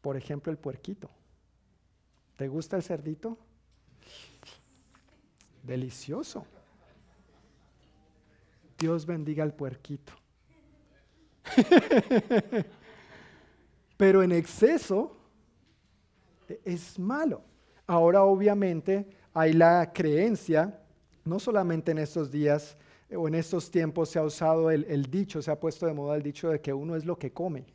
[0.00, 1.10] Por ejemplo, el puerquito.
[2.36, 3.36] ¿Te gusta el cerdito?
[5.62, 6.46] Delicioso.
[8.78, 10.12] Dios bendiga al puerquito.
[13.98, 15.16] Pero en exceso
[16.48, 17.49] e, es malo.
[17.90, 20.80] Ahora obviamente hay la creencia,
[21.24, 22.76] no solamente en estos días
[23.12, 26.22] o en estos tiempos se ha usado el, dicho, se ha puesto de moda el
[26.22, 27.66] dicho de que uno es lo que come,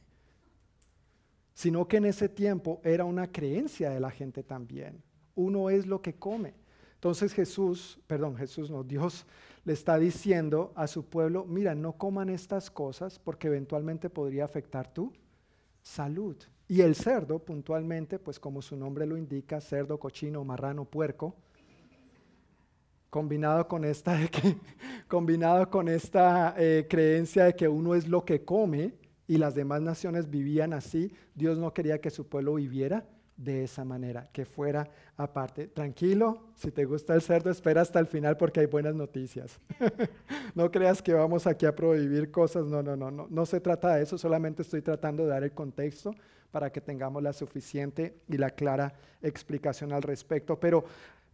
[1.53, 5.03] sino que en ese tiempo era una creencia de la gente también.
[5.35, 6.53] Uno es lo que come.
[6.93, 9.25] Entonces Jesús, perdón, Jesús no, Dios
[9.65, 14.87] le está diciendo a su pueblo, mira, no coman estas cosas porque eventualmente podría afectar
[14.93, 15.11] tu
[15.81, 16.37] salud.
[16.67, 21.35] Y el cerdo, puntualmente, pues como su nombre lo indica, cerdo, cochino, marrano, puerco,
[23.09, 24.19] combinado con esta,
[25.07, 28.93] combinado con esta eh, creencia de que uno es lo que come
[29.27, 33.05] y las demás naciones vivían así, Dios no quería que su pueblo viviera
[33.37, 35.67] de esa manera, que fuera aparte.
[35.67, 39.59] Tranquilo, si te gusta el cerdo, espera hasta el final porque hay buenas noticias.
[40.55, 43.95] no creas que vamos aquí a prohibir cosas, no, no, no, no, no se trata
[43.95, 46.15] de eso, solamente estoy tratando de dar el contexto
[46.51, 50.57] para que tengamos la suficiente y la clara explicación al respecto.
[50.57, 50.85] Pero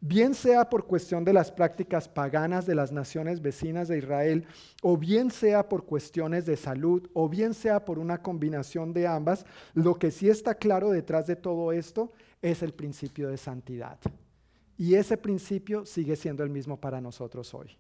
[0.02, 4.46] bien sea por cuestión de las prácticas paganas de las naciones vecinas de Israel,
[4.82, 9.46] o bien sea por cuestiones de salud, o bien sea por una combinación de ambas,
[9.76, 14.00] lo que sí está claro detrás de todo esto es el principio de santidad.
[14.76, 17.78] Y ese principio sigue siendo el mismo para nosotros hoy.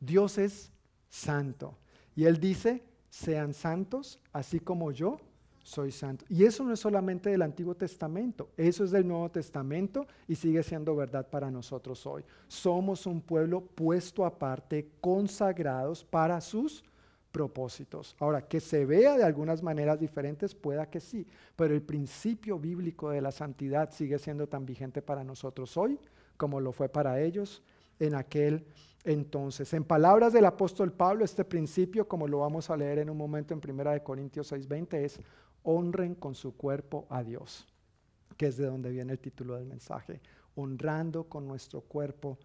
[0.00, 0.72] Dios es
[1.08, 1.78] santo.
[2.16, 5.20] Y Él dice, sean santos, así como yo
[5.68, 6.24] soy santo.
[6.30, 10.62] Y eso no es solamente del Antiguo Testamento, eso es del Nuevo Testamento y sigue
[10.62, 12.24] siendo verdad para nosotros hoy.
[12.46, 16.82] Somos un pueblo puesto aparte, consagrados para sus
[17.30, 18.16] propósitos.
[18.18, 23.10] Ahora, que se vea de algunas maneras diferentes, pueda que sí, pero el principio bíblico
[23.10, 25.98] de la santidad sigue siendo tan vigente para nosotros hoy
[26.38, 27.62] como lo fue para ellos
[27.98, 28.64] en aquel
[29.04, 29.74] entonces.
[29.74, 33.52] En palabras del apóstol Pablo, este principio, como lo vamos a leer en un momento
[33.52, 35.20] en 1 Corintios 6:20, es
[35.70, 37.66] honren con su cuerpo a Dios,
[38.38, 40.22] que es de donde viene el título del mensaje,
[40.54, 42.38] honrando con nuestro cuerpo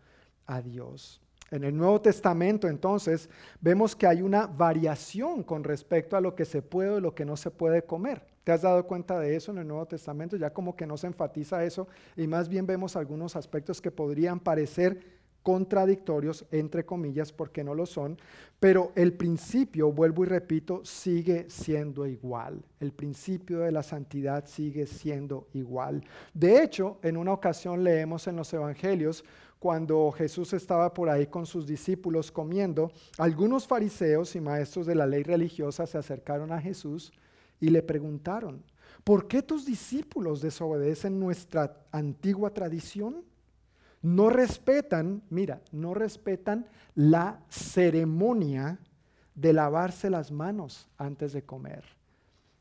[0.45, 1.21] a Dios.
[1.49, 3.29] En el Nuevo Testamento entonces
[3.61, 7.23] vemos que hay una variación con respecto a lo que se puede o lo que
[7.23, 8.25] no se puede comer.
[8.43, 10.35] ¿Te has dado cuenta de eso en el Nuevo Testamento?
[10.35, 14.41] Ya como que no se enfatiza eso y más bien vemos algunos aspectos que podrían
[14.41, 15.12] parecer
[15.43, 18.17] contradictorios, entre comillas, porque no lo son,
[18.59, 22.63] pero el principio, vuelvo y repito, sigue siendo igual.
[22.79, 26.03] El principio de la santidad sigue siendo igual.
[26.33, 29.25] De hecho, en una ocasión leemos en los evangelios,
[29.59, 35.07] cuando Jesús estaba por ahí con sus discípulos comiendo, algunos fariseos y maestros de la
[35.07, 37.13] ley religiosa se acercaron a Jesús
[37.61, 38.61] y le preguntaron,
[39.05, 43.23] ¿por qué tus discípulos desobedecen nuestra antigua tradición?
[44.03, 48.77] No respetan, mira, no respetan la ceremonia
[49.33, 51.85] de lavarse las manos antes de comer.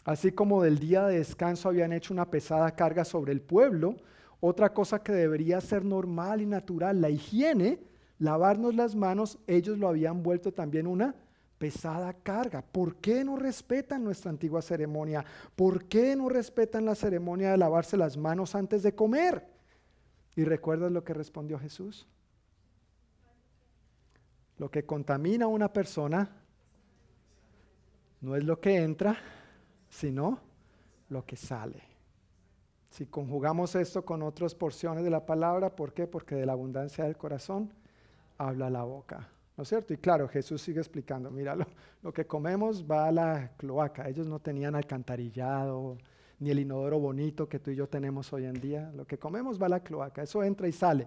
[0.05, 3.97] Así como del día de descanso habían hecho una pesada carga sobre el pueblo,
[4.41, 7.81] otra cosa que debería ser normal y natural, la higiene,
[8.19, 11.15] lavarnos las manos, ellos lo habían vuelto también una
[11.59, 12.63] pesada carga.
[12.63, 15.25] ¿Por qué no respetan nuestra antigua ceremonia?
[15.57, 19.52] ¿Por qué no respetan la ceremonia de lavarse las manos antes de comer?
[20.35, 22.07] ¿Y recuerdas lo que respondió Jesús?
[24.59, 26.31] Lo que contamina a una persona
[28.21, 29.17] no es lo que entra,
[29.89, 30.41] sino
[31.09, 31.83] lo que sale.
[32.89, 36.07] Si conjugamos esto con otras porciones de la palabra, ¿por qué?
[36.07, 37.73] Porque de la abundancia del corazón
[38.39, 39.29] habla la boca.
[39.57, 39.93] ¿No es cierto?
[39.93, 41.67] Y claro, Jesús sigue explicando, mira, lo,
[42.03, 44.09] lo que comemos va a la cloaca.
[44.09, 45.99] Ellos no tenían alcantarillado,
[46.43, 48.91] ni el inodoro bonito que tú y yo tenemos hoy en día.
[48.97, 51.07] Lo que comemos va a la cloaca, eso entra y sale.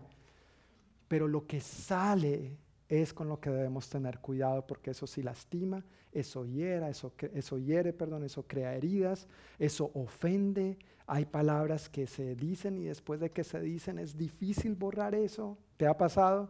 [1.10, 2.58] Pero lo que sale
[2.88, 5.84] es con lo que debemos tener cuidado porque eso sí lastima,
[6.14, 9.28] eso hiera, eso, eso hiere, perdón, eso crea heridas,
[9.60, 10.78] eso ofende.
[11.06, 15.58] Hay palabras que se dicen y después de que se dicen es difícil borrar eso.
[15.76, 16.50] ¿Te ha pasado?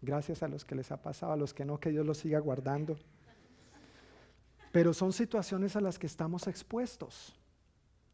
[0.00, 2.38] Gracias a los que les ha pasado, a los que no, que Dios los siga
[2.38, 2.96] guardando.
[4.76, 7.34] Pero son situaciones a las que estamos expuestos.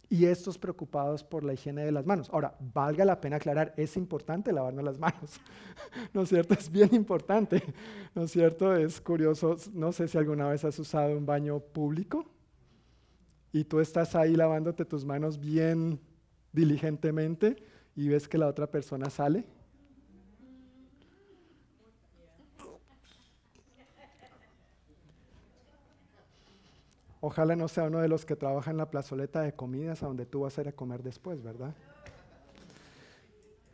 [0.09, 2.31] Y estos preocupados por la higiene de las manos.
[2.31, 5.41] Ahora, valga la pena aclarar, es importante lavarnos las manos.
[6.15, 6.55] ¿No es cierto?
[6.55, 7.61] Es bien importante.
[8.15, 8.77] ¿No es cierto?
[8.77, 9.57] Es curioso.
[9.73, 12.27] No sé si alguna vez has usado un baño público
[13.51, 15.99] y tú estás ahí lavándote tus manos bien
[16.53, 17.57] diligentemente
[17.97, 19.47] y ves que la otra persona sale
[27.25, 30.27] Ojalá no sea uno de los que trabaja en la plazoleta de comidas a donde
[30.27, 31.73] tú vas a ir a comer después, ¿verdad?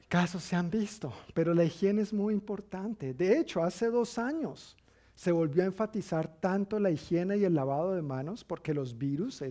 [0.07, 3.15] Casos se han visto, pero la higiene es muy importante.
[3.15, 4.77] De hecho, hace dos años
[5.15, 9.43] se volvió a enfatizar tanto la higiene y el lavado de manos porque los virus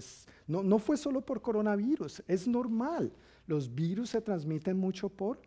[0.46, 3.12] no, no fue solo por coronavirus, es normal.
[3.48, 5.40] Los virus se transmiten mucho por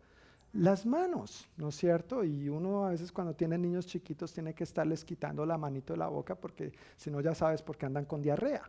[0.53, 2.23] las manos, ¿no es cierto?
[2.23, 5.99] Y uno a veces cuando tiene niños chiquitos tiene que estarles quitando la manito de
[5.99, 8.63] la boca porque si no ya sabes por qué andan con diarrea.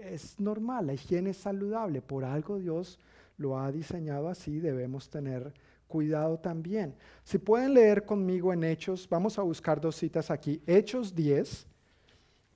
[0.00, 2.98] Es normal, la higiene es saludable, por algo Dios
[3.38, 5.52] lo ha diseñado así, debemos tener
[5.88, 6.94] cuidado también.
[7.24, 11.66] Si pueden leer conmigo en Hechos, vamos a buscar dos citas aquí, Hechos 10,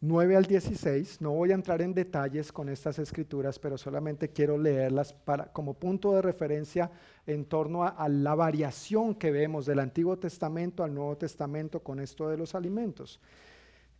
[0.00, 1.20] 9 al 16.
[1.20, 5.74] No voy a entrar en detalles con estas escrituras, pero solamente quiero leerlas para, como
[5.74, 6.90] punto de referencia
[7.26, 12.28] en torno a, la variación que vemos del Antiguo Testamento al Nuevo Testamento con esto
[12.28, 13.20] de los alimentos.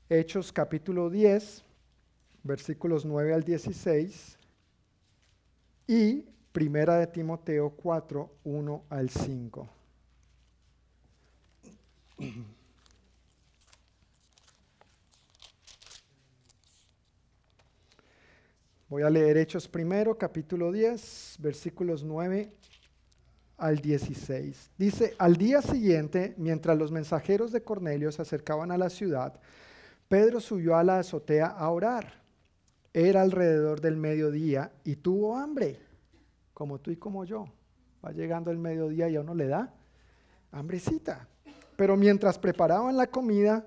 [0.09, 1.65] Hechos capítulo 10,
[2.43, 4.39] versículos 9 al 16
[5.89, 9.69] y Primera de Timoteo 4, 1 al 5.
[18.89, 22.53] Voy a leer Hechos primero, capítulo 10, versículos 9
[23.57, 24.71] al 16.
[24.79, 29.41] Dice, al día siguiente, mientras los mensajeros de Cornelio se acercaban a la ciudad,
[30.07, 32.23] Pedro subió a la azotea a orar.
[32.93, 35.81] Era alrededor del mediodía y tuvo hambre,
[36.55, 37.47] como tú y como yo.
[38.05, 39.75] Va llegando el mediodía y a uno le da
[40.53, 41.27] hambrecita.
[41.75, 43.67] Pero mientras preparaban la comida,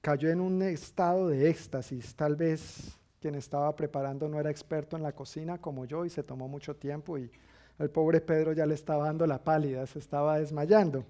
[0.00, 5.02] cayó en un estado de éxtasis, tal vez quien estaba preparando no era experto en
[5.02, 7.30] la cocina como yo y se tomó mucho tiempo y
[7.78, 11.04] el pobre Pedro ya le estaba dando la pálida, se estaba desmayando.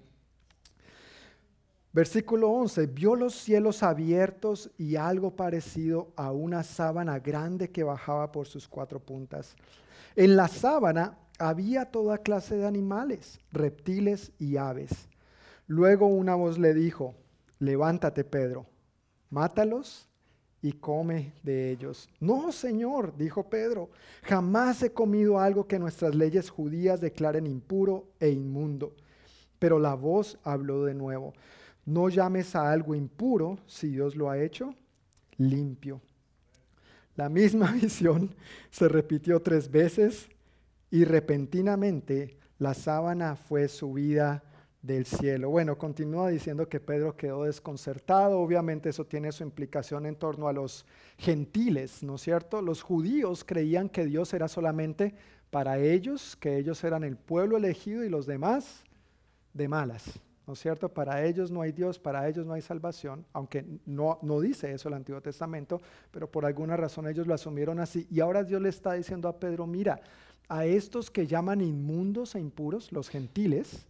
[1.91, 8.31] Versículo 11, vio los cielos abiertos y algo parecido a una sábana grande que bajaba
[8.31, 9.55] por sus cuatro puntas.
[10.15, 15.09] En la sábana había toda clase de animales, reptiles y aves.
[15.65, 17.15] Luego una voz le dijo,
[17.57, 18.67] levántate Pedro,
[19.31, 20.08] mátalos
[20.61, 22.09] y come de ellos.
[22.19, 23.89] No, Señor, dijo Pedro,
[24.23, 28.93] jamás he comido algo que nuestras leyes judías declaren impuro e inmundo.
[29.57, 31.33] Pero la voz habló de nuevo,
[31.85, 34.75] no llames a algo impuro si Dios lo ha hecho
[35.37, 36.01] limpio.
[37.15, 38.35] La misma visión
[38.69, 40.29] se repitió tres veces
[40.91, 44.43] y repentinamente La sábana fue subida
[44.81, 45.49] del cielo.
[45.49, 48.39] Bueno, continúa diciendo que Pedro quedó desconcertado.
[48.39, 50.85] Obviamente eso tiene su implicación en torno a los
[51.17, 52.61] gentiles, ¿no es cierto?
[52.61, 55.15] Los judíos creían que Dios era solamente
[55.49, 58.83] para ellos, que ellos eran el pueblo elegido y los demás
[59.53, 60.19] de malas.
[60.49, 60.89] ¿no es cierto?
[60.89, 64.87] Para ellos no hay Dios, para ellos no hay salvación, aunque no, no dice eso
[64.87, 68.07] el Antiguo Testamento, pero por alguna razón ellos lo asumieron así.
[68.09, 70.01] Y ahora Dios le está diciendo a Pedro, mira,
[70.47, 73.85] a estos que llaman inmundos e impuros, los gentiles,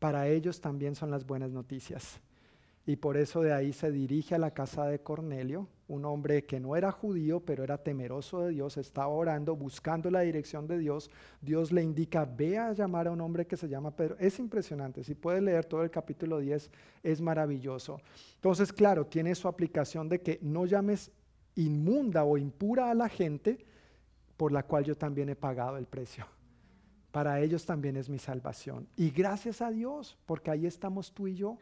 [0.00, 2.20] para ellos también son las buenas noticias.
[2.86, 6.58] Y por eso de ahí se dirige a la casa de Cornelio, un hombre que
[6.58, 11.10] no era judío, pero era temeroso de Dios, estaba orando, buscando la dirección de Dios.
[11.40, 14.16] Dios le indica, ve a llamar a un hombre que se llama Pedro.
[14.18, 16.70] Es impresionante, si puedes leer todo el capítulo 10,
[17.02, 18.00] es maravilloso.
[18.36, 21.12] Entonces, claro, tiene su aplicación de que no llames
[21.54, 23.64] inmunda o impura a la gente
[24.36, 26.26] por la cual yo también he pagado el precio.
[27.10, 28.86] Para ellos también es mi salvación.
[28.96, 31.58] Y gracias a Dios, porque ahí estamos tú y yo.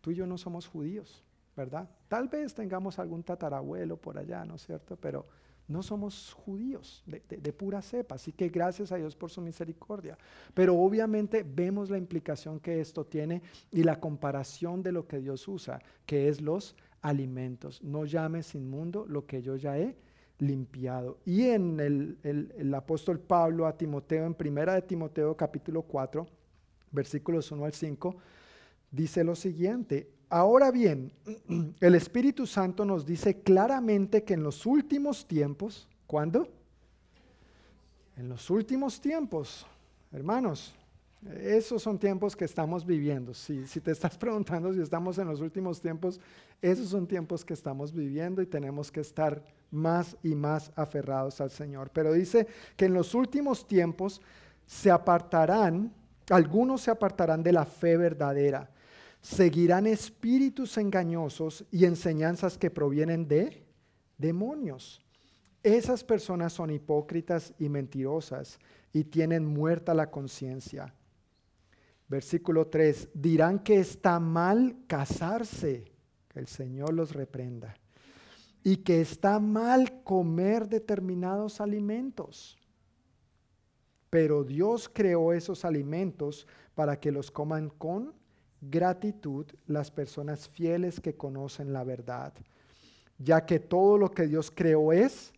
[0.00, 1.22] Tú y yo no somos judíos,
[1.56, 1.88] ¿verdad?
[2.08, 4.96] Tal vez tengamos algún tatarabuelo por allá, ¿no es cierto?
[4.96, 5.26] Pero
[5.68, 10.18] no somos judíos de, pura cepa, así que gracias a Dios por su misericordia.
[10.54, 15.46] Pero obviamente vemos la implicación que esto tiene y la comparación de lo que Dios
[15.46, 17.82] usa, que es los alimentos.
[17.82, 19.96] No llames inmundo lo que yo ya he
[20.38, 21.18] limpiado.
[21.24, 26.26] Y en el, el apóstol Pablo a Timoteo, en primera de Timoteo capítulo 4,
[26.92, 28.16] versículos 1 al 5,
[28.90, 31.12] dice lo siguiente, ahora bien,
[31.80, 36.48] el Espíritu Santo nos dice claramente que en los últimos tiempos, ¿cuándo?
[38.16, 39.66] En los últimos tiempos,
[40.12, 40.74] hermanos,
[41.40, 43.32] esos son tiempos que estamos viviendo.
[43.34, 46.20] Si, te estás preguntando si estamos en los últimos tiempos,
[46.60, 51.50] esos son tiempos que estamos viviendo y tenemos que estar más y más aferrados al
[51.50, 51.90] Señor.
[51.92, 52.46] Pero dice
[52.76, 54.20] que en los últimos tiempos
[54.66, 55.92] se apartarán,
[56.30, 58.70] algunos se apartarán de la fe verdadera
[59.22, 63.64] seguirán espíritus engañosos y enseñanzas que provienen de
[64.18, 65.00] demonios.
[65.62, 68.58] Esas personas son hipócritas y mentirosas
[68.92, 70.92] y tienen muerta la conciencia.
[72.12, 75.90] Versículo 3, dirán que está mal casarse,
[76.28, 77.74] que el Señor los reprenda,
[78.62, 82.58] y que está mal comer determinados alimentos.
[84.10, 88.12] Pero Dios creó esos alimentos para que los coman con
[88.60, 92.34] gratitud las personas fieles que conocen la verdad,
[93.16, 95.32] ya que todo lo que Dios creó es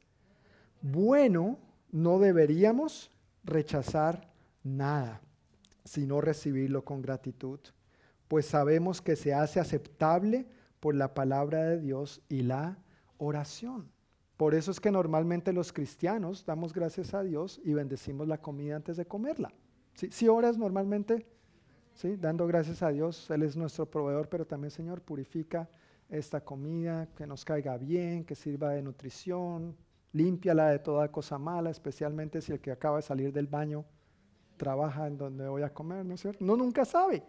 [0.83, 1.57] bueno,
[1.93, 3.13] no deberíamos
[3.45, 4.29] rechazar
[4.65, 5.21] nada,
[5.85, 7.61] sino recibirlo con gratitud,
[8.29, 10.47] pues sabemos que se hace aceptable
[10.81, 12.79] por la palabra de Dios y la
[13.19, 13.91] oración.
[14.37, 18.77] Por eso es que normalmente los cristianos damos gracias a Dios y bendecimos la comida
[18.77, 19.53] antes de comerla.
[19.95, 21.25] Si, oras normalmente,
[22.19, 25.69] dando gracias a Dios, Él es nuestro proveedor, pero también Señor purifica
[26.09, 29.77] esta comida, que nos caiga bien, que sirva de nutrición,
[30.13, 33.85] límpiala de toda cosa mala, especialmente si el que acaba de salir del baño
[34.57, 36.45] trabaja en donde voy a comer, ¿no es cierto?
[36.45, 37.23] No nunca sabe.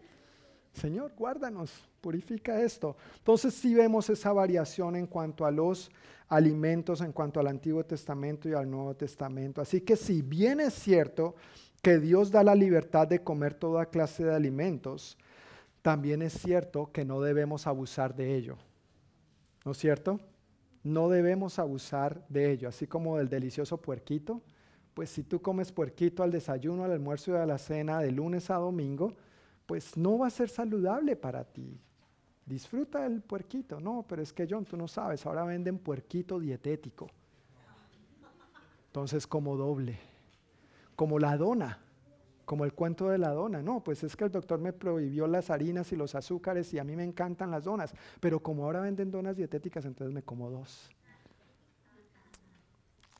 [0.73, 1.71] Señor, guárdanos,
[2.01, 2.97] purifica esto.
[3.17, 5.89] Entonces sí vemos esa variación en cuanto a los
[6.27, 9.61] alimentos, en cuanto al Antiguo Testamento y al Nuevo Testamento.
[9.61, 11.35] Así que si bien es cierto
[11.81, 15.17] que Dios da la libertad de comer toda clase de alimentos,
[15.81, 18.57] también es cierto que no debemos abusar de ello.
[19.63, 20.19] ¿No es cierto?
[20.83, 24.41] No debemos abusar de ello, así como del delicioso puerquito.
[24.95, 28.49] Pues si tú comes puerquito al desayuno, al almuerzo y a la cena de lunes
[28.49, 29.13] a domingo,
[29.67, 31.79] pues no va a ser saludable para ti.
[32.47, 33.79] Disfruta el puerquito.
[33.79, 37.07] No, pero es que John, tú no sabes, ahora venden puerquito dietético.
[38.87, 39.99] Entonces como doble
[40.95, 41.79] como la dona,
[42.45, 43.61] como el cuento de la dona.
[43.61, 46.83] No, pues es que el doctor me prohibió las harinas y los azúcares y a
[46.83, 50.89] mí me encantan las donas, pero como ahora venden donas dietéticas, entonces me como dos.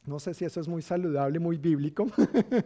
[0.06, 2.06] No sé si eso es muy saludable, muy bíblico,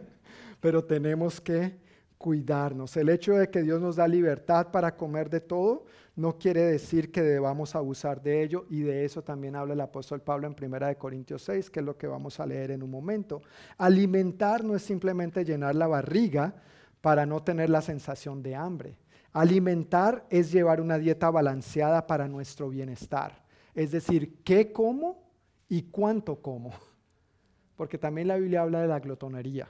[0.60, 1.78] pero tenemos que
[2.18, 2.96] cuidarnos.
[2.98, 5.86] El hecho de que Dios nos da libertad para comer de todo
[6.16, 10.20] no quiere decir que debamos abusar de ello y de eso también habla el apóstol
[10.20, 13.40] Pablo en 1 Corintios 6, que es lo que vamos a leer en un momento.
[13.78, 16.54] Alimentar no es simplemente llenar la barriga
[17.00, 18.98] para no tener la sensación de hambre.
[19.32, 23.42] Alimentar es llevar una dieta balanceada para nuestro bienestar.
[23.74, 25.22] Es decir, qué como
[25.70, 26.72] y cuánto como.
[27.80, 29.66] Porque también la Biblia habla de la glotonería.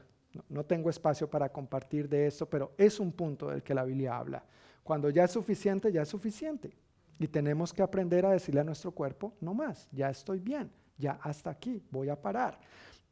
[0.48, 4.16] No, tengo espacio para compartir de esto, pero es un punto del que la Biblia
[4.16, 4.42] habla.
[4.82, 6.76] Cuando ya es suficiente, ya es suficiente.
[7.20, 11.20] Y tenemos que aprender a decirle a nuestro cuerpo, no más, ya estoy bien, ya
[11.22, 12.58] hasta aquí, voy a parar.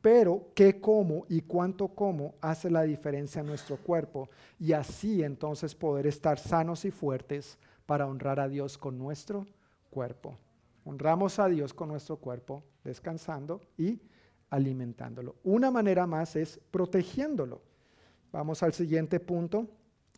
[0.01, 4.29] pero qué como y cuánto como hace la diferencia en nuestro cuerpo
[4.59, 9.47] y así entonces poder estar sanos y fuertes para honrar a Dios con nuestro
[9.91, 10.37] cuerpo.
[10.85, 14.01] Honramos a Dios con nuestro cuerpo, descansando y
[14.51, 15.37] alimentándolo.
[15.45, 17.61] Una manera más es protegiéndolo.
[18.33, 19.67] Vamos al siguiente punto.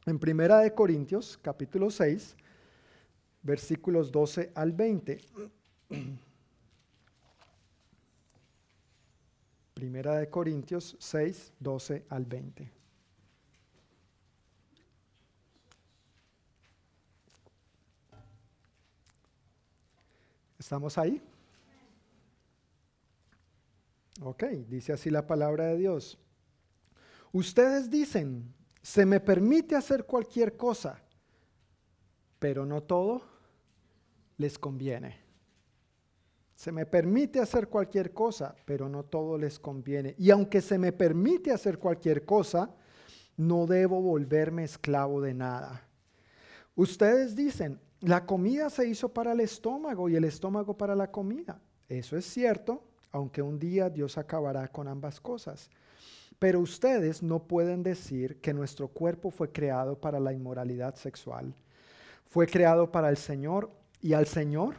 [0.07, 2.37] En Primera de Corintios, capítulo 6,
[3.43, 5.21] versículos 12 al 20.
[9.75, 12.71] Primera de Corintios 6, 12 al 20.
[20.59, 21.23] ¿Estamos ahí?
[24.23, 26.19] Ok, dice así la palabra de Dios.
[27.33, 28.53] Ustedes dicen,
[28.83, 31.03] se me permite hacer cualquier cosa,
[32.39, 33.23] pero no todo
[34.37, 35.19] les conviene.
[36.55, 40.15] Se me permite hacer cualquier cosa, pero no todo les conviene.
[40.19, 42.75] Y aunque se me permite hacer cualquier cosa,
[43.37, 45.89] no debo volverme esclavo de nada.
[46.75, 51.61] Ustedes dicen, la comida se hizo para el estómago y el estómago para la comida.
[51.89, 55.71] Eso es cierto, aunque un día Dios acabará con ambas cosas.
[56.39, 61.55] Pero ustedes no pueden decir que nuestro cuerpo fue creado para la inmoralidad sexual.
[62.27, 64.77] Fue creado para el Señor y al Señor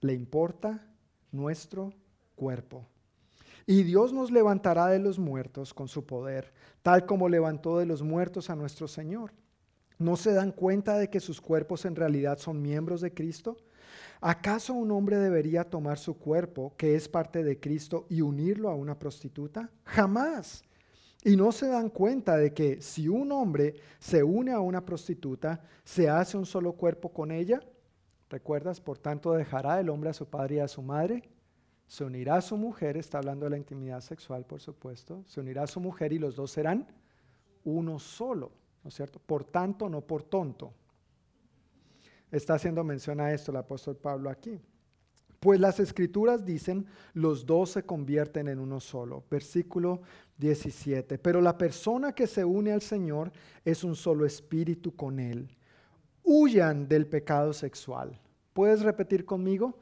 [0.00, 0.86] le importa
[1.32, 1.92] nuestro
[2.36, 2.86] cuerpo.
[3.66, 6.52] Y Dios nos levantará de los muertos con su poder,
[6.82, 9.32] tal como levantó de los muertos a nuestro Señor.
[9.98, 13.56] ¿No se dan cuenta de que sus cuerpos en realidad son miembros de Cristo?
[14.20, 18.74] ¿Acaso un hombre debería tomar su cuerpo, que es parte de Cristo, y unirlo a
[18.74, 19.70] una prostituta?
[19.84, 20.62] Jamás.
[21.24, 25.62] Y no se dan cuenta de que si un hombre se une a una prostituta,
[25.82, 27.60] se hace un solo cuerpo con ella.
[28.28, 28.80] ¿Recuerdas?
[28.80, 31.22] Por tanto, dejará el hombre a su padre y a su madre,
[31.86, 35.62] se unirá a su mujer, está hablando de la intimidad sexual, por supuesto, se unirá
[35.64, 36.86] a su mujer y los dos serán
[37.64, 38.52] uno solo,
[38.82, 39.18] ¿no es cierto?
[39.18, 40.72] Por tanto, no por tonto.
[42.30, 44.60] Está haciendo mención a esto el apóstol Pablo aquí.
[45.44, 49.24] Pues las escrituras dicen, los dos se convierten en uno solo.
[49.30, 50.00] Versículo
[50.38, 51.18] 17.
[51.18, 53.30] Pero la persona que se une al Señor
[53.62, 55.54] es un solo espíritu con Él.
[56.22, 58.18] Huyan del pecado sexual.
[58.54, 59.78] ¿Puedes repetir conmigo?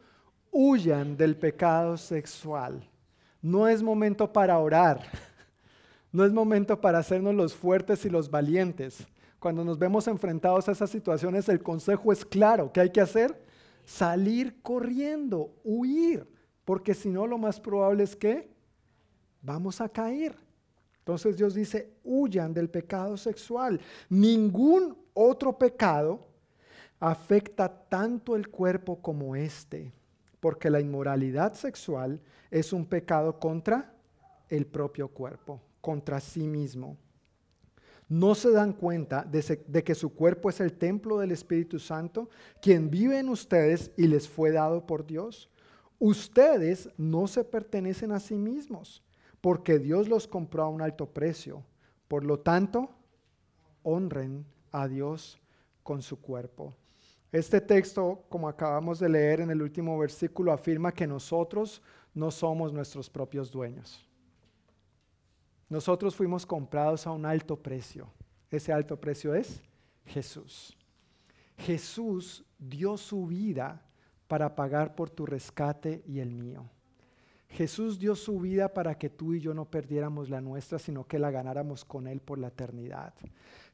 [0.51, 2.90] Huyan del pecado sexual.
[3.40, 5.03] No es momento para orar.
[6.14, 9.07] No es momento para hacernos los fuertes y los valientes.
[9.43, 12.72] Cuando nos vemos enfrentados a esas situaciones, el consejo es claro.
[12.72, 13.43] ¿Qué hay que hacer?
[13.84, 16.28] Salir corriendo, huir.
[16.64, 18.49] Porque si no, lo más probable es que
[19.40, 20.36] vamos a caer.
[21.01, 23.80] Entonces Dios dice, huyan del pecado sexual.
[24.09, 26.24] Ningún otro pecado
[27.01, 29.93] afecta tanto el cuerpo como este,
[30.38, 33.93] porque la inmoralidad sexual es un pecado contra
[34.49, 36.97] el propio cuerpo, contra sí mismo.
[38.12, 42.28] No se dan cuenta de, que su cuerpo es el templo del Espíritu Santo,
[42.60, 45.48] quien vive en ustedes y les fue dado por Dios.
[45.98, 49.02] Ustedes no se pertenecen a sí mismos,
[49.40, 51.64] porque Dios los compró a un alto precio.
[52.06, 52.90] Por lo tanto,
[53.82, 55.40] honren a Dios
[55.82, 56.74] con su cuerpo.
[57.32, 61.80] Este texto, como acabamos de leer en el último versículo, afirma que nosotros
[62.12, 64.06] no somos nuestros propios dueños.
[65.73, 68.12] Nosotros fuimos comprados a un alto precio.
[68.51, 69.62] Ese alto precio es
[70.05, 70.77] Jesús.
[71.57, 73.81] Jesús dio su vida
[74.29, 76.68] para pagar por tu rescate y el mío.
[77.53, 81.18] Jesús dio su vida para que tú y yo no perdiéramos la nuestra, sino que
[81.18, 83.12] la ganáramos con Él por la eternidad.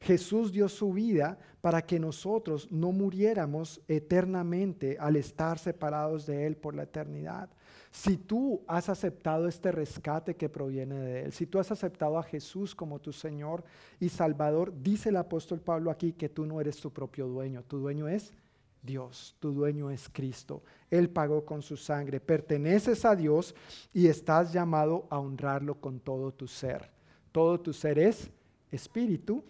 [0.01, 6.57] Jesús dio su vida para que nosotros no muriéramos eternamente al estar separados de Él
[6.57, 7.49] por la eternidad.
[7.89, 12.23] Si tú has aceptado este rescate que proviene de Él, si tú has aceptado a
[12.23, 13.63] Jesús como tu Señor
[13.97, 17.79] y Salvador, dice el apóstol Pablo aquí que tú no eres tu propio dueño, tu
[17.79, 18.33] dueño es
[18.81, 20.63] Dios, tu dueño es Cristo.
[20.89, 22.19] Él pagó con su sangre.
[22.19, 23.53] Perteneces a Dios
[23.93, 26.89] y estás llamado a honrarlo con todo tu ser.
[27.31, 28.29] Todo tu ser es
[28.71, 29.43] espíritu,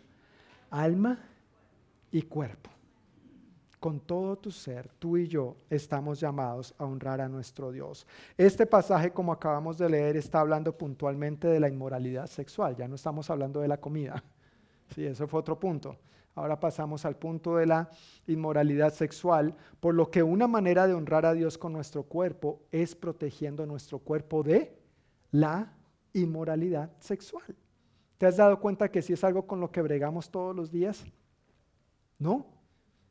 [0.70, 1.20] alma
[2.12, 2.70] y cuerpo.
[3.80, 8.06] Con todo tu ser, tú y yo estamos llamados a honrar a nuestro Dios.
[8.38, 12.76] Este pasaje, como acabamos de leer, está hablando puntualmente de la inmoralidad sexual.
[12.76, 14.22] Ya no estamos hablando de la comida.
[14.94, 15.96] Sí, eso fue otro punto.
[16.40, 17.90] Ahora pasamos al punto de la
[18.26, 22.96] inmoralidad sexual, por lo que una manera de honrar a Dios con nuestro cuerpo es
[22.96, 24.74] protegiendo nuestro cuerpo de
[25.32, 25.74] la
[26.14, 27.58] inmoralidad sexual.
[28.18, 31.04] ¿Te has dado cuenta que si es algo con lo que bregamos todos los días?
[32.18, 32.46] ¿No?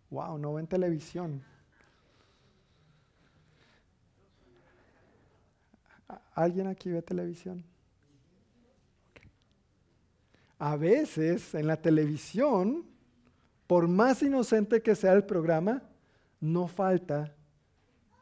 [0.08, 1.44] Wow, no ven televisión.
[6.34, 7.62] ¿Alguien aquí ve televisión?
[10.58, 12.96] A veces en la televisión,
[13.68, 15.82] por más inocente que sea el programa,
[16.40, 17.34] no falta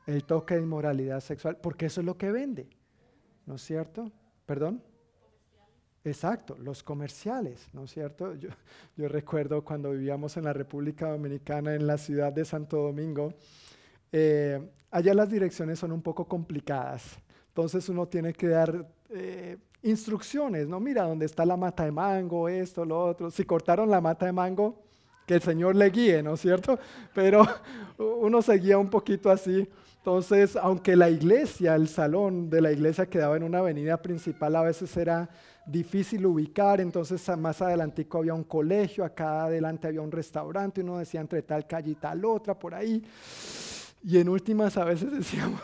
[0.07, 2.69] el toque de inmoralidad sexual, porque eso es lo que vende,
[3.47, 4.11] ¿no es cierto?
[4.45, 4.83] ¿Perdón?
[6.03, 8.35] Exacto, los comerciales, ¿no es cierto?
[8.97, 13.33] Yo, recuerdo cuando vivíamos en la República Dominicana, en la ciudad de Santo Domingo,
[14.11, 17.19] eh, allá las direcciones son un poco complicadas,
[17.49, 20.81] entonces uno tiene que dar eh, instrucciones, ¿no?
[20.81, 23.31] Mira, dónde está la mata de mango, esto, lo otro.
[23.31, 24.86] Si cortaron la mata de mango,
[25.27, 26.79] que el Señor le guíe, ¿no es cierto?
[27.15, 27.47] Pero
[27.99, 29.69] uno seguía un poquito así.
[29.99, 34.63] Entonces, aunque la iglesia, el salón de la iglesia quedaba en una avenida principal, a
[34.63, 35.29] veces era
[35.67, 41.21] difícil ubicar, entonces más adelantico había un colegio, acá adelante había un restaurante, uno decía
[41.21, 43.03] entre tal calle y tal otra, por ahí.
[44.05, 45.61] Y en últimas a veces decíamos,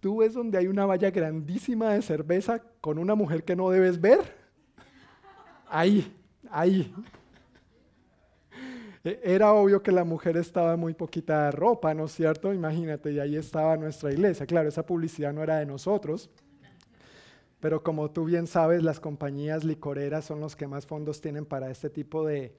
[0.00, 3.98] tú ves donde hay una valla grandísima de cerveza con una mujer que no debes
[3.98, 4.20] ver.
[5.66, 6.14] Ahí,
[6.50, 6.94] ahí.
[9.04, 12.52] E, era obvio que la mujer estaba muy poquita de ropa, ¿no es cierto?
[12.52, 14.46] Imagínate, y ahí estaba nuestra iglesia.
[14.46, 16.30] Claro, esa publicidad no era de nosotros,
[17.60, 21.70] pero como tú bien sabes, las compañías licoreras son los que más fondos tienen para
[21.70, 22.56] este tipo de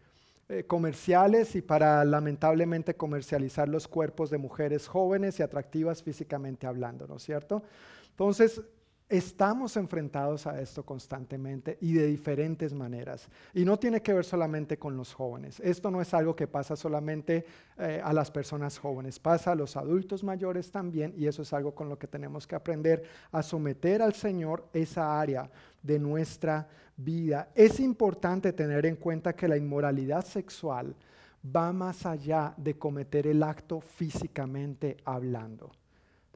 [0.48, 7.08] eh, comerciales y para lamentablemente comercializar los cuerpos de mujeres jóvenes y atractivas físicamente hablando,
[7.08, 7.64] ¿no es cierto?
[8.12, 8.62] Entonces,
[9.08, 13.30] Estamos enfrentados a esto constantemente y de diferentes maneras.
[13.54, 15.60] Y no tiene que ver solamente con los jóvenes.
[15.60, 17.46] Esto no es algo que pasa solamente
[17.78, 21.76] eh, a las personas jóvenes, pasa a los adultos mayores también y eso es algo
[21.76, 25.52] con lo que tenemos que aprender a someter al Señor esa área
[25.84, 27.50] de nuestra vida.
[27.54, 30.96] Es importante tener en cuenta que la inmoralidad sexual
[31.56, 35.72] va más allá de cometer el acto físicamente hablando.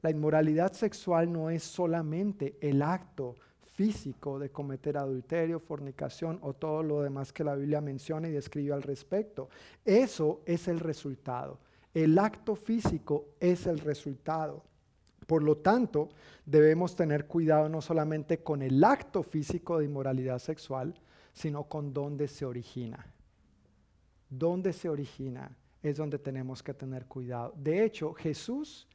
[0.02, 3.34] La inmoralidad sexual no es solamente el acto
[3.74, 8.72] físico de cometer adulterio, fornicación o todo lo demás que la Biblia menciona y describe
[8.72, 9.48] al respecto.
[9.84, 11.58] Eso es el resultado.
[11.92, 14.64] El acto físico es el resultado.
[15.26, 16.08] Por lo tanto,
[16.44, 20.94] debemos tener cuidado no solamente con el acto físico de inmoralidad sexual,
[21.32, 23.06] sino con dónde se origina.
[24.28, 27.54] Dónde se origina es donde tenemos que tener cuidado.
[27.56, 28.86] De hecho, Jesús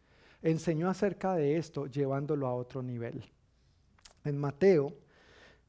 [0.46, 3.26] enseñó acerca de esto llevándolo a otro nivel.
[4.24, 4.94] En Mateo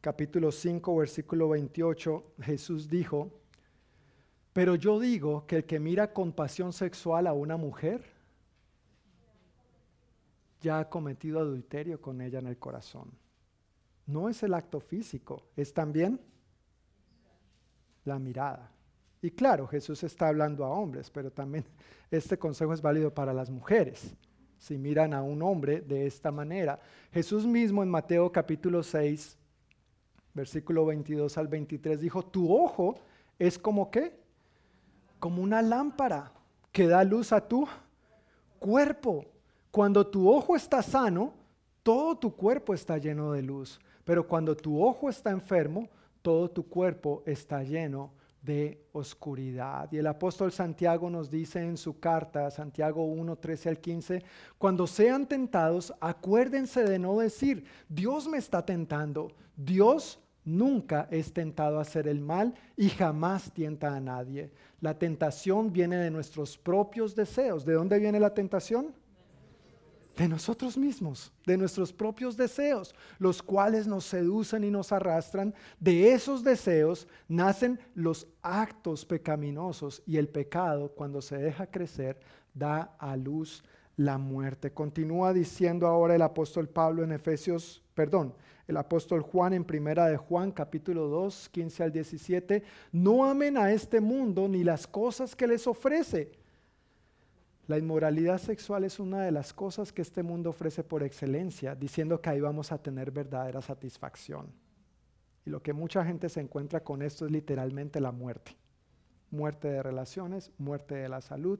[0.02, 3.32] capítulo 5 versículo 28 Jesús dijo,
[4.52, 8.04] pero yo digo que el que mira con pasión sexual a una mujer
[10.60, 13.10] ya ha cometido adulterio con ella en el corazón.
[14.04, 16.20] No es el acto físico, es también
[18.04, 18.70] la mirada.
[19.22, 21.64] Y claro, Jesús está hablando a hombres, pero también
[22.10, 24.14] este consejo es válido para las mujeres
[24.58, 26.80] si miran a un hombre de esta manera.
[27.12, 29.36] Jesús mismo en Mateo capítulo 6,
[30.34, 32.96] versículo 22 al 23 dijo, tu ojo
[33.38, 34.18] es como qué?
[35.18, 36.32] Como una lámpara
[36.72, 37.66] que da luz a tu
[38.58, 39.24] cuerpo.
[39.70, 41.34] Cuando tu ojo está sano,
[41.82, 43.80] todo tu cuerpo está lleno de luz.
[44.04, 45.88] Pero cuando tu ojo está enfermo,
[46.22, 48.25] todo tu cuerpo está lleno de
[48.92, 49.90] oscuridad.
[49.92, 54.22] Y el apóstol Santiago nos dice en su carta, Santiago 1, 13 al 15,
[54.58, 59.32] cuando sean tentados, acuérdense de no decir, Dios me está tentando.
[59.56, 64.50] Dios nunca es tentado a hacer el mal y jamás tienta a nadie.
[64.80, 67.64] La tentación viene de nuestros propios deseos.
[67.64, 68.94] ¿De dónde viene la tentación?
[70.16, 75.54] De nosotros mismos, de nuestros propios deseos, los cuales nos seducen y nos arrastran.
[75.78, 82.18] De esos deseos nacen los actos pecaminosos y el pecado, cuando se deja crecer,
[82.54, 83.62] da a luz
[83.96, 84.72] la muerte.
[84.72, 88.34] Continúa diciendo ahora el apóstol Pablo en Efesios, perdón,
[88.66, 93.70] el apóstol Juan en primera de Juan capítulo 2, 15 al 17, no amen a
[93.70, 96.32] este mundo ni las cosas que les ofrece
[97.66, 102.20] la inmoralidad sexual es una de las cosas que este mundo ofrece por excelencia, diciendo
[102.20, 104.52] que ahí vamos a tener verdadera satisfacción.
[105.44, 108.56] Y lo que mucha gente se encuentra con esto es literalmente la muerte.
[109.30, 111.58] Muerte de relaciones, muerte de la salud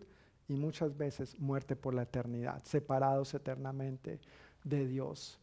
[0.49, 4.21] y muchas veces muerte por la eternidad, separados eternamente
[4.63, 5.41] de Dios.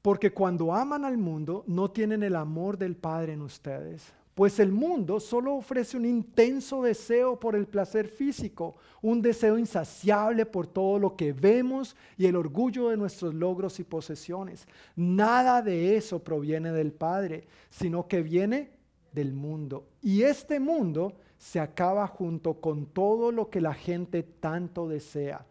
[0.00, 4.70] Porque cuando aman al mundo no tienen el amor del Padre en ustedes, pues el
[4.70, 10.98] mundo solo ofrece un intenso deseo por el placer físico, un deseo insaciable por todo
[10.98, 14.68] lo que vemos y el orgullo de nuestros logros y posesiones.
[14.94, 18.72] Nada de eso proviene del Padre, sino que viene
[19.10, 19.88] del mundo.
[20.02, 25.46] Y este mundo se acaba junto con todo lo que la gente tanto desea.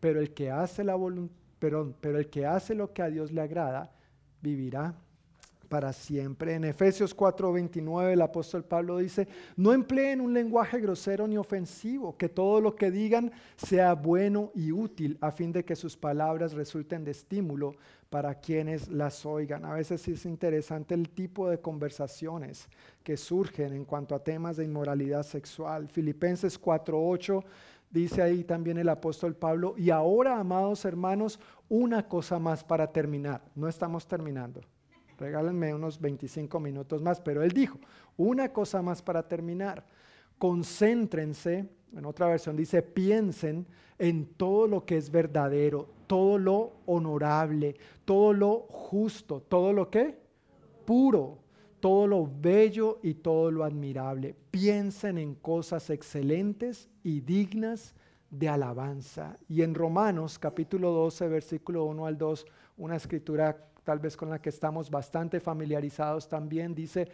[0.00, 3.40] Pero el que hace la voluntad pero, el que hace lo que a Dios le
[3.40, 3.90] agrada,
[4.42, 4.94] vivirá
[5.74, 6.54] para siempre.
[6.54, 9.26] En Efesios 4:29 el apóstol Pablo dice,
[9.56, 14.70] no empleen un lenguaje grosero ni ofensivo, que todo lo que digan sea bueno y
[14.70, 17.74] útil a fin de que sus palabras resulten de estímulo
[18.08, 19.64] para quienes las oigan.
[19.64, 22.68] A veces es interesante el tipo de conversaciones
[23.02, 25.88] que surgen en cuanto a temas de inmoralidad sexual.
[25.88, 27.42] Filipenses 4:8
[27.90, 33.42] dice ahí también el apóstol Pablo, y ahora, amados hermanos, una cosa más para terminar.
[33.56, 34.60] No estamos terminando
[35.18, 37.78] regálenme unos 25 minutos más, pero él dijo,
[38.16, 39.84] una cosa más para terminar,
[40.38, 43.66] concéntrense, en otra versión dice, piensen
[43.98, 50.18] en todo lo que es verdadero, todo lo honorable, todo lo justo, todo lo que
[50.84, 51.38] puro,
[51.80, 54.34] todo lo bello y todo lo admirable.
[54.50, 57.94] Piensen en cosas excelentes y dignas
[58.30, 59.38] de alabanza.
[59.48, 62.46] Y en Romanos capítulo 12, versículo 1 al 2,
[62.78, 67.08] una escritura tal vez con la que estamos bastante familiarizados también, dice,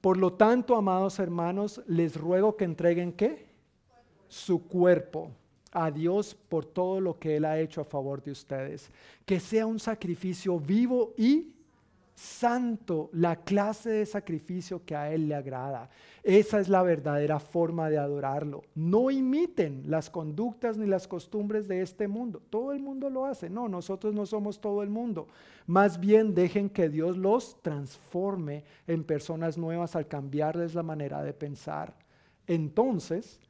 [0.00, 3.46] por lo tanto, amados hermanos, les ruego que entreguen qué?
[4.28, 5.30] Su cuerpo
[5.72, 8.90] a Dios por todo lo que Él ha hecho a favor de ustedes.
[9.24, 11.54] Que sea un sacrificio vivo y
[12.20, 15.88] santo, la clase de sacrificio que a Él le agrada.
[16.22, 18.62] Esa es la verdadera forma de adorarlo.
[18.74, 22.42] No imiten las conductas ni las costumbres de este mundo.
[22.50, 23.48] Todo el mundo lo hace.
[23.48, 25.28] No, nosotros no somos todo el mundo.
[25.66, 31.32] Más bien dejen que Dios los transforme en personas nuevas al cambiarles la manera de
[31.32, 31.94] pensar.
[32.46, 33.40] Entonces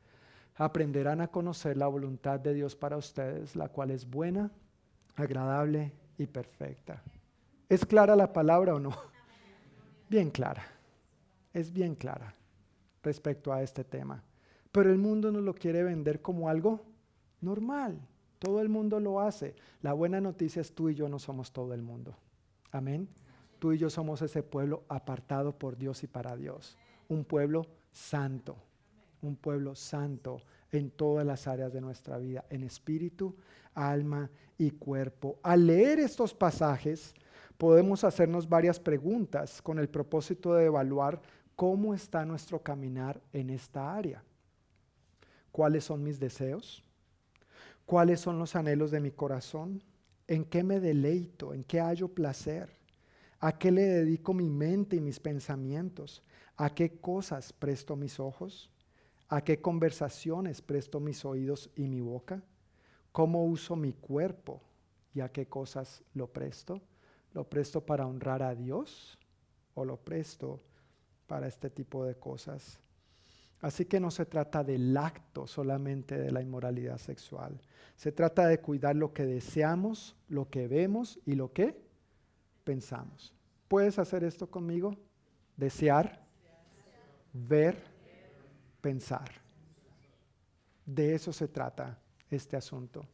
[0.54, 4.52] aprenderán a conocer la voluntad de Dios para ustedes, la cual es buena,
[5.16, 7.02] agradable y perfecta.
[7.70, 8.90] ¿Es clara la palabra o no?
[10.10, 10.66] Bien clara.
[11.54, 12.34] Es bien clara
[13.00, 14.24] respecto a este tema.
[14.72, 16.84] Pero el mundo nos lo quiere vender como algo
[17.40, 18.00] normal.
[18.40, 19.54] Todo el mundo lo hace.
[19.82, 22.16] La buena noticia es tú y yo no somos todo el mundo.
[22.72, 23.08] Amén.
[23.60, 26.76] Tú y yo somos ese pueblo apartado por Dios y para Dios.
[27.08, 28.56] Un pueblo santo.
[29.22, 30.42] Un pueblo santo
[30.72, 33.36] en todas las áreas de nuestra vida, en espíritu,
[33.74, 34.28] alma
[34.58, 35.38] y cuerpo.
[35.44, 37.14] Al leer estos pasajes,
[37.60, 41.20] podemos hacernos varias preguntas con el propósito de evaluar
[41.54, 44.24] cómo está nuestro caminar en esta área.
[45.52, 46.82] ¿Cuáles son mis deseos?
[47.84, 49.82] ¿Cuáles son los anhelos de mi corazón?
[50.26, 51.52] ¿En qué me deleito?
[51.52, 52.70] ¿En qué hallo placer?
[53.40, 56.22] ¿A qué le dedico mi mente y mis pensamientos?
[56.56, 58.70] ¿A qué cosas presto mis ojos?
[59.28, 62.42] ¿A qué conversaciones presto mis oídos y mi boca?
[63.12, 64.62] ¿Cómo uso mi cuerpo
[65.12, 66.80] y a qué cosas lo presto?
[67.32, 69.18] ¿Lo presto para honrar a Dios
[69.74, 70.60] o lo presto
[71.26, 72.78] para este tipo de cosas?
[73.60, 77.60] Así que no se trata del acto solamente de la inmoralidad sexual.
[77.94, 81.78] Se trata de cuidar lo que deseamos, lo que vemos y lo que
[82.64, 83.34] pensamos.
[83.68, 84.96] ¿Puedes hacer esto conmigo?
[85.56, 86.24] Desear,
[87.32, 87.76] ver,
[88.80, 89.30] pensar.
[90.86, 91.98] De eso se trata
[92.30, 93.06] este asunto.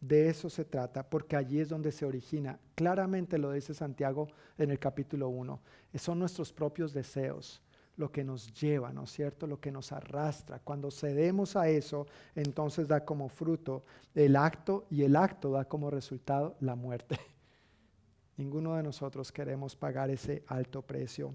[0.00, 2.58] De eso se trata, porque allí es donde se origina.
[2.74, 4.28] Claramente lo dice Santiago
[4.58, 5.60] en el capítulo 1.
[5.94, 7.62] Son nuestros propios deseos
[7.96, 9.46] lo que nos lleva, ¿no es cierto?
[9.46, 10.58] Lo que nos arrastra.
[10.58, 15.90] Cuando cedemos a eso, entonces da como fruto el acto y el acto da como
[15.90, 17.18] resultado la muerte.
[18.36, 21.34] Ninguno de nosotros queremos pagar ese alto precio.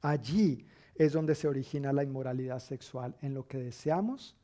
[0.00, 4.36] Allí es donde se origina la inmoralidad sexual, en lo que deseamos,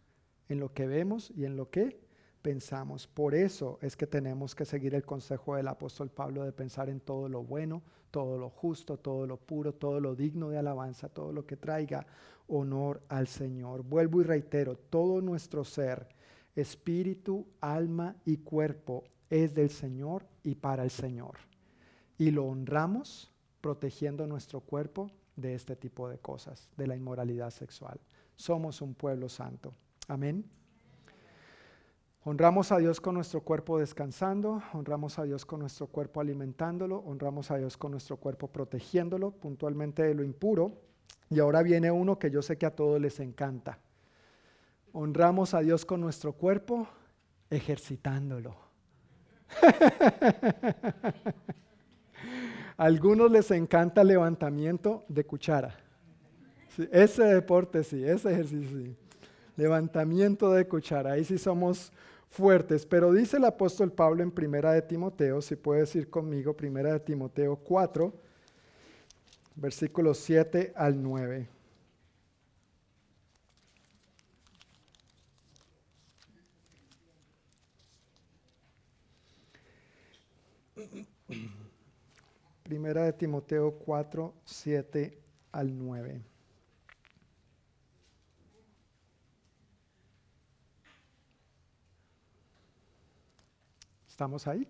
[0.49, 2.01] en lo que vemos y en lo que
[2.43, 3.07] pensamos.
[3.07, 7.01] Por eso es que tenemos que seguir el consejo del apóstol Pablo de pensar en
[7.01, 11.33] todo lo bueno, todo lo justo, todo lo puro, todo lo digno de alabanza, todo
[11.33, 12.07] lo que traiga
[12.49, 13.83] honor al Señor.
[13.83, 16.09] Vuelvo y reitero, todo nuestro ser,
[16.55, 21.39] espíritu, alma y cuerpo es del Señor y para el Señor.
[22.19, 27.99] Y lo honramos protegiendo nuestro cuerpo de este tipo de cosas, de la inmoralidad sexual.
[28.37, 29.73] Somos un pueblo santo.
[30.09, 30.45] Amén.
[32.25, 37.51] Honramos a Dios con nuestro cuerpo descansando, honramos a Dios con nuestro cuerpo alimentándolo, honramos
[37.51, 40.71] a Dios con nuestro cuerpo protegiéndolo puntualmente de lo impuro.
[41.31, 43.81] Y ahora viene uno que yo sé que a todos les encanta.
[44.93, 46.87] Honramos a Dios con nuestro cuerpo
[47.51, 48.55] ejercitándolo.
[52.77, 55.75] a algunos les encanta levantamiento de cuchara.
[56.93, 58.97] ese deporte sí, ese ejercicio sí.
[59.57, 61.93] Levantamiento de cuchara, ahí sí somos
[62.33, 62.87] fuertes.
[62.87, 67.01] Pero dice el apóstol Pablo en Primera de Timoteo, si puedes ir conmigo, Primera de
[67.01, 68.13] Timoteo 4,
[69.55, 71.47] versículos 7 al 9.
[82.63, 85.19] Primera de Timoteo 4, 7
[85.53, 86.32] al 9.
[94.23, 94.69] ¿Estamos ahí?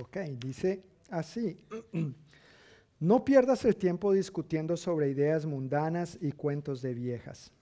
[0.00, 1.56] Ok, dice así.
[2.98, 7.52] No pierdas el tiempo discutiendo sobre ideas mundanas y cuentos de viejas.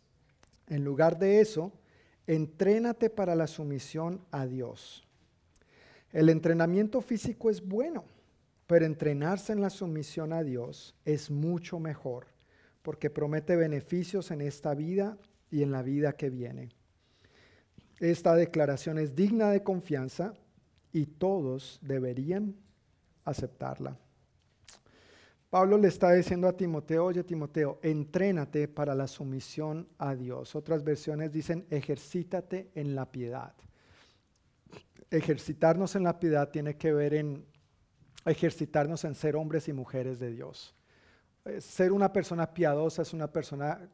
[0.68, 1.72] En lugar de eso,
[2.26, 5.06] entrénate para la sumisión a Dios.
[6.12, 8.04] El entrenamiento físico es bueno,
[8.66, 12.26] pero entrenarse en la sumisión a Dios es mucho mejor,
[12.80, 15.18] porque promete beneficios en esta vida
[15.50, 16.70] y en la vida que viene.
[18.01, 20.32] Esta declaración es digna de confianza
[20.90, 22.56] y todos deberían
[23.24, 23.97] aceptarla.
[25.51, 30.55] Pablo le está diciendo a Timoteo, oye Timoteo, entrénate para la sumisión a Dios.
[30.55, 33.52] Otras versiones dicen, ejercítate en la piedad.
[35.10, 37.44] Ejercitarnos en la piedad tiene que ver en
[38.24, 40.74] ejercitarnos en ser hombres y mujeres de Dios.
[41.44, 43.90] Eh, ser una persona piadosa es una persona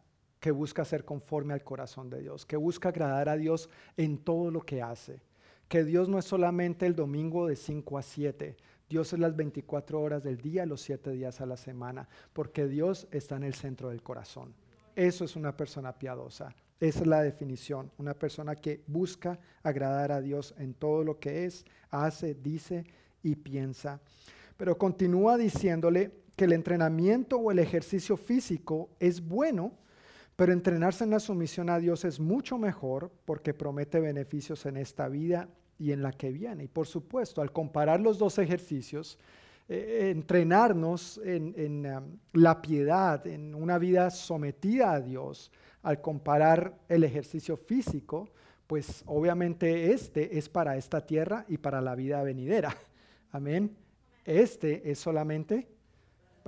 [0.47, 4.53] que busca ser conforme al corazón de Dios, que busca agradar a Dios en todo
[4.53, 5.21] lo que hace.
[5.67, 8.57] Que Dios no es solamente el domingo de 5 a 7,
[8.89, 13.09] Dios es las 24 horas del día, los 7 días a la semana, porque Dios
[13.11, 14.55] está en el centro del corazón.
[14.95, 16.55] Eso es una persona piadosa.
[16.79, 17.91] Esa es la definición.
[17.99, 22.85] Una persona que busca agradar a Dios en todo lo que es, hace, dice
[23.21, 24.01] y piensa.
[24.57, 29.73] Pero continúa diciéndole que el entrenamiento o el ejercicio físico es bueno,
[30.37, 35.09] pero entrenarse en la sumisión a Dios es mucho mejor porque promete beneficios en esta
[35.09, 35.49] vida
[35.79, 36.65] y en la que viene.
[36.65, 39.19] Y por supuesto, al comparar los dos ejercicios,
[39.69, 45.51] eh, entrenarnos en, um, la piedad, en una vida sometida a Dios,
[45.83, 48.29] al comparar el ejercicio físico,
[48.67, 52.77] pues obviamente este es para esta tierra y para la vida venidera.
[53.33, 53.75] Amén.
[54.25, 55.69] Este es solamente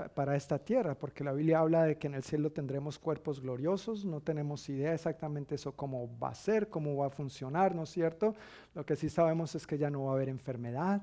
[0.07, 4.05] para esta tierra, porque la Biblia habla de que en el cielo tendremos cuerpos gloriosos,
[4.05, 7.91] no tenemos idea exactamente eso cómo va a ser, cómo va a funcionar, ¿no es
[7.91, 8.35] cierto?
[8.75, 11.03] Lo que sí sabemos es que ya no va a haber enfermedad,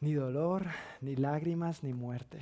[0.00, 0.66] ni dolor,
[1.00, 2.40] ni lágrimas, ni muerte.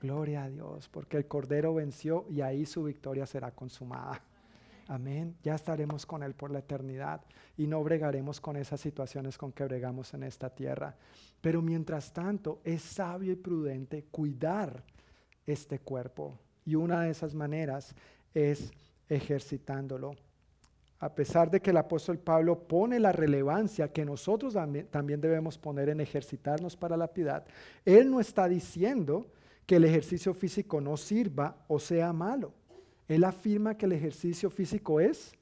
[0.00, 4.22] Gloria a Dios, porque el Cordero venció y ahí su victoria será consumada.
[4.90, 5.36] Amén.
[5.44, 7.20] Ya estaremos con Él por la eternidad
[7.56, 10.96] y no bregaremos con esas situaciones con que bregamos en esta tierra.
[11.40, 14.82] Pero mientras tanto, es sabio y prudente cuidar
[15.46, 16.40] este cuerpo.
[16.64, 17.94] Y una de esas maneras
[18.34, 18.72] es
[19.08, 20.10] ejercitándolo.
[20.98, 24.56] A pesar de que el apóstol Pablo pone la relevancia que nosotros
[24.90, 27.46] también debemos poner en ejercitarnos para la piedad,
[27.84, 29.30] él no está diciendo
[29.66, 32.54] que el ejercicio físico no sirva o sea malo.
[33.10, 35.32] Él afirma que el ejercicio físico es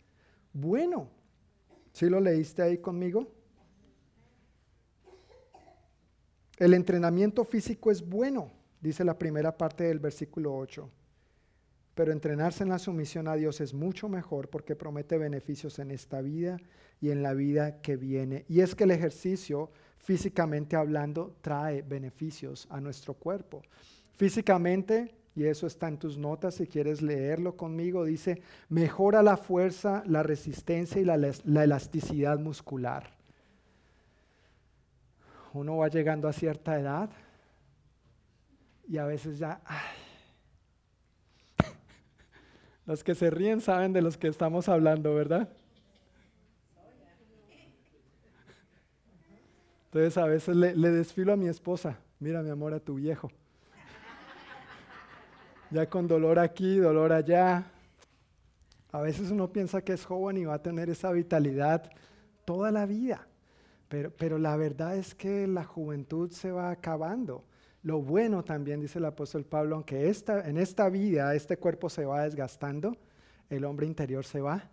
[0.55, 1.11] bueno.
[1.93, 3.31] ¿Sí lo leíste ahí conmigo?
[6.57, 8.51] El entrenamiento físico es bueno,
[8.81, 10.91] dice la primera parte del versículo 8.
[11.95, 16.23] Pero entrenarse en la sumisión a Dios es mucho mejor porque promete beneficios en esta
[16.23, 16.57] vida
[17.03, 18.47] y en la vida que viene.
[18.49, 23.61] Y es que el ejercicio, físicamente hablando, trae beneficios a nuestro cuerpo.
[24.17, 30.03] Físicamente y eso está en tus notas si quieres leerlo conmigo, dice, mejora la fuerza,
[30.05, 31.15] la resistencia y la,
[31.63, 33.09] elasticidad muscular.
[35.53, 37.09] Uno va llegando a cierta edad
[38.89, 39.61] y a veces ya...
[42.85, 45.49] Los que se ríen saben de los que estamos hablando, ¿verdad?
[49.85, 53.31] Entonces a veces le, desfilo a mi esposa, mira mi amor a tu viejo
[55.71, 57.65] ya con dolor aquí, dolor allá.
[58.91, 61.91] A veces uno piensa que es joven y va a tener esa vitalidad
[62.45, 63.27] toda la vida,
[63.89, 67.45] pero, pero la verdad es que la juventud se va acabando.
[67.83, 72.05] Lo bueno también, dice el apóstol Pablo, aunque esta, en esta vida este cuerpo se
[72.05, 72.97] va desgastando,
[73.51, 74.71] el hombre interior se va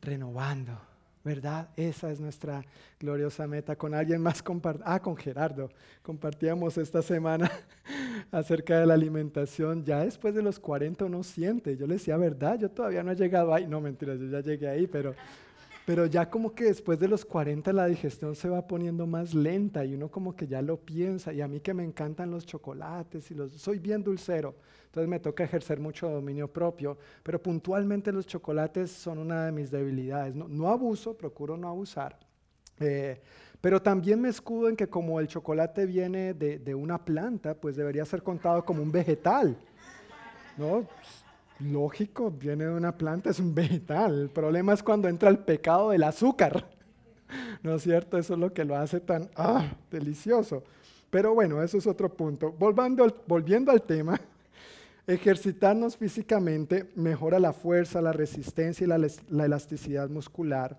[0.00, 0.91] renovando.
[1.24, 1.68] ¿Verdad?
[1.76, 2.64] Esa es nuestra
[2.98, 3.76] gloriosa meta.
[3.76, 4.42] Con alguien más,
[4.84, 5.70] ah, con Gerardo,
[6.02, 7.50] compartíamos esta semana
[8.30, 9.84] acerca de la alimentación.
[9.84, 12.58] Ya después de los 40 uno siente, yo le decía, ¿verdad?
[12.58, 13.66] Yo todavía no he llegado ahí.
[13.66, 15.14] No, mentira, yo ya llegué ahí, pero
[15.84, 19.84] pero ya como que después de los 40 la digestión se va poniendo más lenta
[19.84, 21.32] y uno como que ya lo piensa.
[21.32, 23.52] Y a mí que me encantan los chocolates y los...
[23.52, 24.54] Soy bien dulcero,
[24.86, 29.70] entonces me toca ejercer mucho dominio propio, pero puntualmente los chocolates son una de mis
[29.70, 30.34] debilidades.
[30.34, 32.18] No, abuso, procuro no abusar.
[32.78, 33.20] Eh,
[33.60, 37.76] pero también me escudo en que como el chocolate viene de, de una planta, pues
[37.76, 39.56] debería ser contado como un vegetal.
[40.56, 40.86] ¿no?
[41.62, 44.22] Lógico, viene de una planta, es un vegetal.
[44.22, 46.68] El problema es cuando entra el pecado del azúcar.
[47.62, 48.18] ¿No es cierto?
[48.18, 50.62] Eso es lo que lo hace tan ah, delicioso.
[51.10, 52.52] Pero bueno, eso es otro punto.
[52.52, 54.20] Volviendo al, tema,
[55.06, 60.78] ejercitarnos físicamente mejora la fuerza, la resistencia y la elasticidad muscular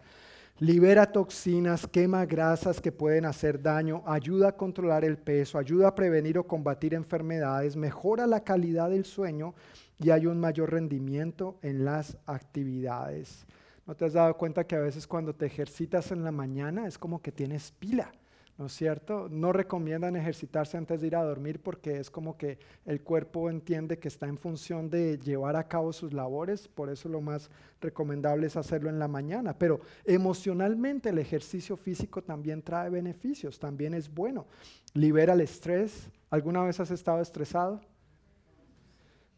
[0.59, 5.95] libera toxinas, quema grasas que pueden hacer daño, ayuda a controlar el peso, ayuda a
[5.95, 9.53] prevenir o combatir enfermedades, mejora la calidad del sueño
[9.99, 13.45] y hay un mayor rendimiento en las actividades.
[13.85, 16.97] ¿No te has dado cuenta que a veces cuando te ejercitas en la mañana es
[16.97, 18.11] como que tienes pila?
[18.57, 19.27] ¿no es cierto?
[19.29, 23.97] No recomiendan ejercitarse antes de ir a dormir porque es como que el cuerpo entiende
[23.97, 27.49] que está en función de llevar a cabo sus labores, por eso lo más
[27.81, 29.57] recomendable es hacerlo en la mañana.
[29.57, 34.45] Pero emocionalmente el ejercicio físico también trae beneficios, también es bueno.
[34.93, 36.09] Libera el estrés.
[36.29, 37.81] ¿Alguna vez has estado estresado?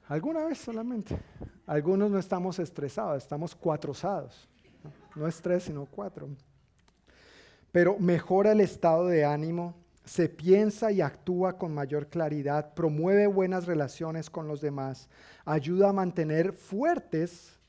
[0.07, 1.17] ¿Alguna vez solamente?
[1.65, 4.47] Algunos no estamos estresados, estamos cuatrozados.
[5.15, 6.29] No estrés, sino cuatro
[7.75, 9.75] pero mejora el estado de ánimo,
[10.05, 15.09] se piensa y actúa con mayor claridad, promueve buenas relaciones con los demás,
[15.43, 17.59] ayuda a mantener fuertes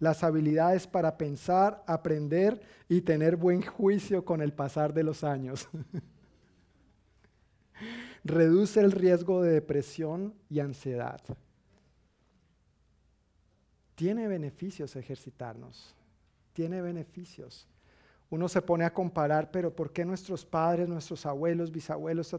[0.00, 5.68] las habilidades para pensar, aprender y tener buen juicio con el pasar de los años.
[8.24, 11.20] Reduce el riesgo de depresión y ansiedad.
[13.98, 15.94] Tiene beneficios ejercitarnos,
[16.52, 17.66] tiene beneficios
[18.30, 22.34] uno se pone a comparar, pero ¿por qué nuestros padres, nuestros abuelos, bisabuelos,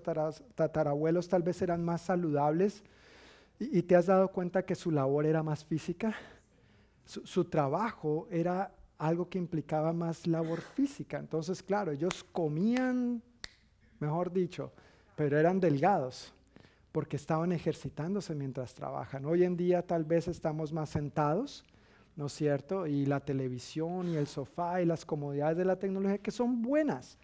[0.53, 2.83] tatarabuelos tal vez eran más saludables?
[3.59, 6.15] ¿Y, te has dado cuenta que su labor era más física?
[7.05, 11.17] Su, trabajo era algo que implicaba más labor física.
[11.17, 13.23] Entonces, claro, ellos comían,
[13.99, 14.71] mejor dicho,
[15.15, 16.31] pero eran delgados
[16.99, 19.23] porque estaban ejercitándose mientras trabajan.
[19.23, 21.63] Hoy en día tal vez estamos más sentados
[22.17, 22.87] ¿no es cierto?
[22.87, 27.17] Y la televisión y el sofá y las comodidades de la tecnología que son buenas,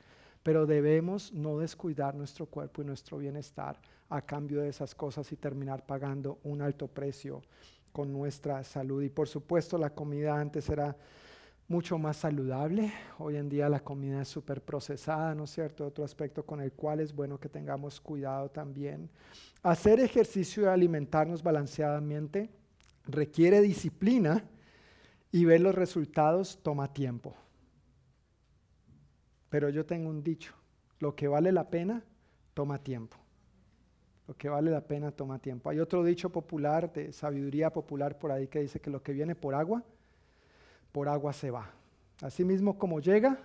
[0.44, 3.78] pero debemos no descuidar nuestro cuerpo y nuestro bienestar
[4.08, 7.42] a cambio de esas cosas y terminar pagando un alto precio
[7.92, 9.04] con nuestra salud.
[9.04, 10.96] Y por supuesto la comida antes era
[11.68, 12.94] mucho más saludable.
[13.18, 15.88] Hoy en día la comida es súper procesada, ¿no es cierto?
[15.88, 19.10] Otro aspecto con el cual es bueno que tengamos cuidado también.
[19.64, 22.50] Hacer ejercicio y alimentarnos balanceadamente
[23.08, 24.44] requiere disciplina
[25.32, 27.36] y ver los resultados toma tiempo.
[29.50, 30.54] Pero yo tengo un dicho,
[31.00, 32.04] lo que vale la pena
[32.54, 33.18] toma tiempo.
[34.28, 35.70] Lo que vale la pena toma tiempo.
[35.70, 39.36] Hay otro dicho popular, de sabiduría popular por ahí, que dice que lo que viene
[39.36, 39.84] por agua,
[40.96, 41.70] por agua se va.
[42.22, 43.38] Así mismo como llega,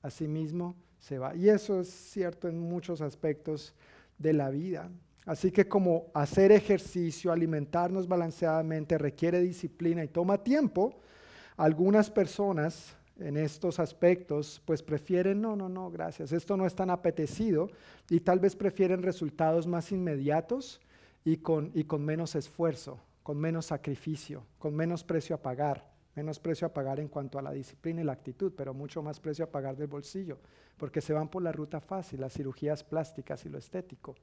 [0.00, 1.36] así mismo se va.
[1.36, 3.74] Y eso es cierto en muchos aspectos
[4.16, 4.88] de la vida.
[5.26, 10.98] Así que como hacer ejercicio, alimentarnos balanceadamente requiere disciplina y toma tiempo,
[11.58, 16.88] algunas personas en estos aspectos pues prefieren, no, no, no, gracias, esto no es tan
[16.88, 17.68] apetecido
[18.08, 20.80] y tal vez prefieren resultados más inmediatos
[21.26, 26.38] y con, y con menos esfuerzo, con menos sacrificio, con menos precio a pagar, menos
[26.38, 29.44] precio a pagar en cuanto a la disciplina y la actitud, pero mucho más precio
[29.44, 30.38] a pagar del bolsillo,
[30.76, 34.14] porque se van por la ruta fácil, las cirugías plásticas y lo estético.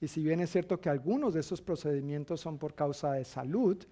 [0.00, 3.82] Y si bien es cierto que algunos de esos procedimientos son por causa de salud,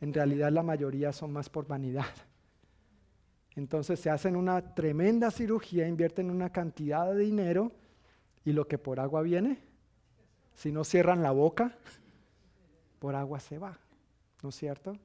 [0.00, 2.06] en realidad la mayoría son más por vanidad.
[3.56, 7.72] Entonces se hacen una tremenda cirugía, invierten una cantidad de dinero
[8.44, 9.58] y lo que por agua viene,
[10.54, 11.76] si no cierran la boca,
[12.98, 13.78] por agua se va,
[14.42, 14.96] ¿no es cierto?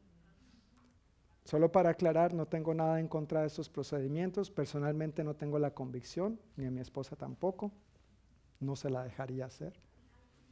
[1.43, 5.71] Solo para aclarar, no tengo nada en contra de estos procedimientos, personalmente no tengo la
[5.71, 7.71] convicción, ni a mi esposa tampoco,
[8.59, 9.73] no se la dejaría hacer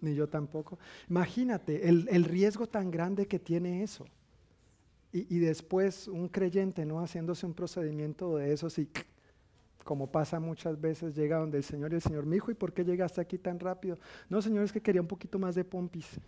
[0.02, 0.78] ni yo tampoco.
[1.10, 4.06] Imagínate el, riesgo tan grande que tiene eso.
[5.14, 8.88] Y, después un creyente no haciéndose un procedimiento de eso, y
[9.84, 12.86] como pasa muchas veces, llega donde el Señor y el Señor, mi ¿y por qué
[12.86, 13.98] llegaste aquí tan rápido?
[14.30, 16.20] No, Señor, es que quería un poquito más de pompis.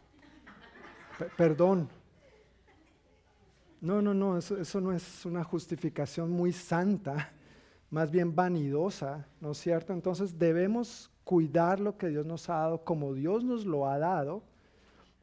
[1.37, 1.87] perdón.
[3.83, 7.33] No, no, no, eso, no es una justificación muy santa,
[7.89, 9.91] más bien vanidosa, ¿no es cierto?
[9.91, 14.41] Entonces debemos cuidar lo que Dios nos ha dado como Dios nos lo ha dado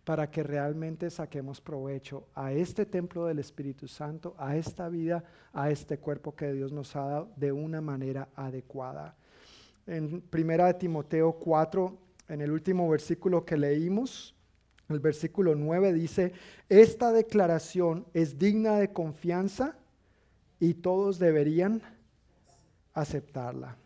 [0.04, 5.24] para que realmente saquemos provecho a este templo del Espíritu Santo, a esta vida,
[5.54, 9.16] a este cuerpo que Dios nos ha dado de una manera adecuada.
[9.86, 11.96] En primera Timoteo 4,
[12.28, 14.34] en el último versículo que leímos,
[14.90, 16.32] el versículo 9 dice,
[16.68, 19.76] esta declaración es digna de confianza
[20.58, 21.82] y todos deberían
[22.92, 23.76] aceptarla.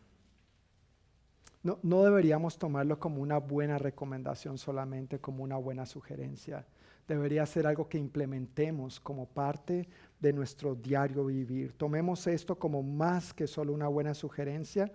[1.62, 6.66] No, no deberíamos tomarlo como una buena recomendación solamente, como una buena sugerencia.
[7.06, 9.88] debería ser algo que implementemos como parte
[10.20, 11.72] de nuestro diario vivir.
[11.74, 14.90] Tomemos esto como más que solo una buena sugerencia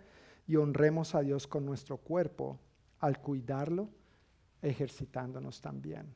[0.48, 2.60] y honremos a Dios con nuestro cuerpo
[3.00, 3.90] al cuidarlo,
[4.62, 6.14] ejercitándonos también.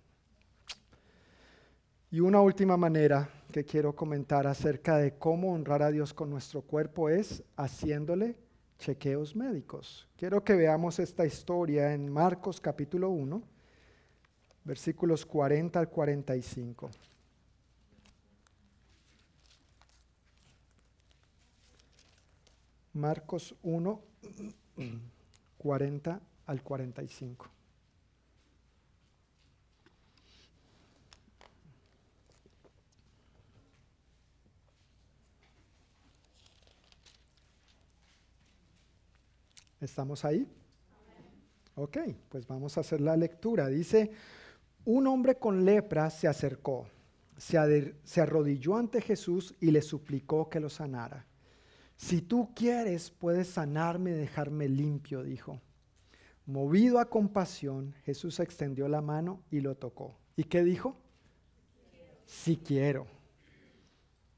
[2.11, 6.61] Y una última manera que quiero comentar acerca de cómo honrar a Dios con nuestro
[6.61, 8.38] cuerpo es haciéndole
[8.78, 10.07] chequeos médicos.
[10.15, 13.41] Quiero que veamos esta historia en Marcos capítulo 1,
[14.64, 16.91] versículos 40 al 45.
[22.94, 24.02] Marcos 1,
[25.57, 27.53] 40 al 45.
[39.84, 40.48] ¿Estamos ahí?
[41.76, 41.98] Ok,
[42.30, 43.68] pues vamos a hacer la lectura.
[43.68, 44.12] Dice,
[44.86, 46.88] un hombre con lepra se acercó,
[47.38, 47.58] se,
[48.22, 51.26] arrodilló ante Jesús y le suplicó que lo sanara.
[51.98, 55.60] Si tú quieres, puedes sanarme y dejarme limpio, dijo.
[56.46, 60.16] Movido a compasión, Jesús extendió la mano y lo tocó.
[60.38, 60.96] ¿Y qué dijo?
[62.26, 63.06] Si quiero.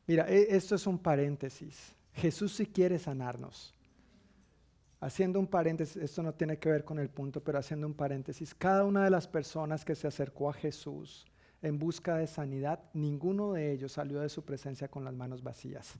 [0.07, 1.95] Mira, e, esto es un paréntesis.
[2.13, 3.74] Jesús sí quiere sanarnos.
[5.05, 8.55] Haciendo un paréntesis, esto no tiene que ver con el punto, pero haciendo un paréntesis,
[8.55, 11.27] cada una de las personas que se acercó a Jesús
[11.61, 15.93] en busca de sanidad, ninguno de ellos salió de su presencia con las manos vacías.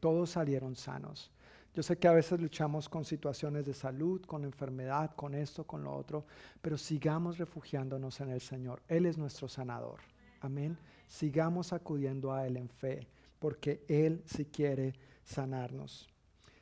[0.00, 1.30] Todos salieron sanos.
[1.74, 5.84] Yo sé que a veces luchamos con situaciones de salud, con enfermedad, con esto, con
[5.84, 6.24] lo otro,
[6.62, 8.80] pero sigamos refugiándonos en el Señor.
[8.88, 10.00] Él es nuestro sanador.
[10.40, 10.78] Amén.
[11.08, 13.06] Sigamos acudiendo a Él en fe,
[13.38, 14.94] porque Él sí quiere
[15.24, 16.13] sanarnos.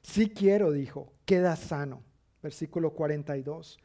[0.02, 2.02] Si quiero, dijo, queda sano.
[2.42, 3.78] Versículo 42.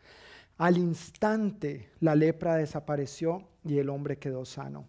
[0.58, 4.88] Al instante la lepra desapareció y el hombre quedó sano.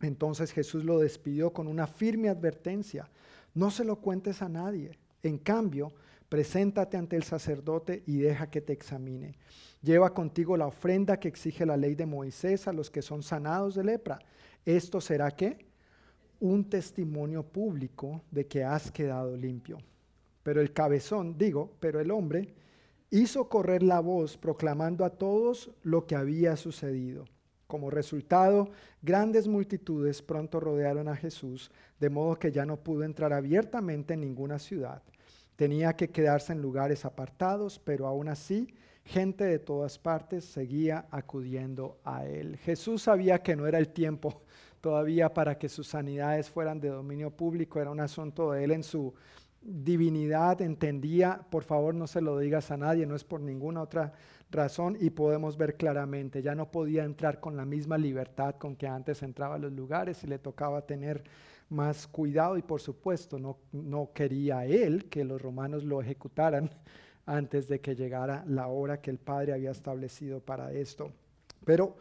[0.00, 3.10] Entonces Jesús lo despidió con una firme advertencia.
[3.54, 4.98] No se lo cuentes a nadie.
[5.22, 5.92] En cambio,
[6.28, 9.36] preséntate ante el sacerdote y deja que te examine.
[9.82, 13.74] Lleva contigo la ofrenda que exige la ley de Moisés a los que son sanados
[13.74, 14.20] de lepra.
[14.64, 15.66] Esto será qué?
[16.38, 19.78] Un testimonio público de que has quedado limpio.
[20.42, 22.54] Pero el cabezón, digo, pero el hombre
[23.10, 27.24] hizo correr la voz proclamando a todos lo que había sucedido.
[27.66, 28.70] Como resultado,
[29.02, 34.20] grandes multitudes pronto rodearon a Jesús, de modo que ya no pudo entrar abiertamente en
[34.20, 35.02] ninguna ciudad.
[35.54, 42.00] Tenía que quedarse en lugares apartados, pero aún así gente de todas partes seguía acudiendo
[42.04, 42.56] a él.
[42.58, 44.42] Jesús sabía que no era el tiempo
[44.80, 48.82] todavía para que sus sanidades fueran de dominio público, era un asunto de él en
[48.82, 49.12] su
[49.62, 54.12] divinidad entendía, por favor no se lo digas a nadie, no es por ninguna otra
[54.50, 58.86] razón y podemos ver claramente, ya no podía entrar con la misma libertad con que
[58.86, 61.22] antes entraba a los lugares y le tocaba tener
[61.68, 66.70] más cuidado y por supuesto no, no quería él que los romanos lo ejecutaran
[67.26, 71.12] antes de que llegara la hora que el Padre había establecido para esto.
[71.64, 71.96] Pero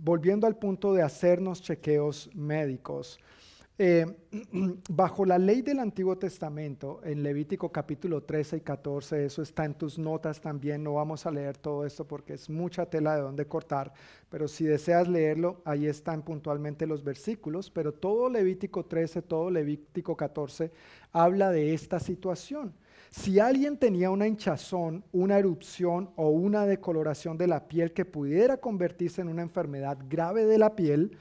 [0.00, 3.20] volviendo al punto de hacernos chequeos médicos,
[3.76, 4.06] eh,
[4.88, 9.74] bajo la ley del Antiguo Testamento, en Levítico capítulo 13 y 14, eso está en
[9.74, 13.46] tus notas también, no vamos a leer todo esto porque es mucha tela de donde
[13.46, 13.92] cortar,
[14.28, 20.16] pero si deseas leerlo, ahí están puntualmente los versículos, pero todo Levítico 13, todo Levítico
[20.16, 20.70] 14
[21.12, 22.74] habla de esta situación.
[23.10, 28.56] Si alguien tenía una hinchazón, una erupción o una decoloración de la piel que pudiera
[28.56, 31.16] convertirse en una enfermedad grave de la piel,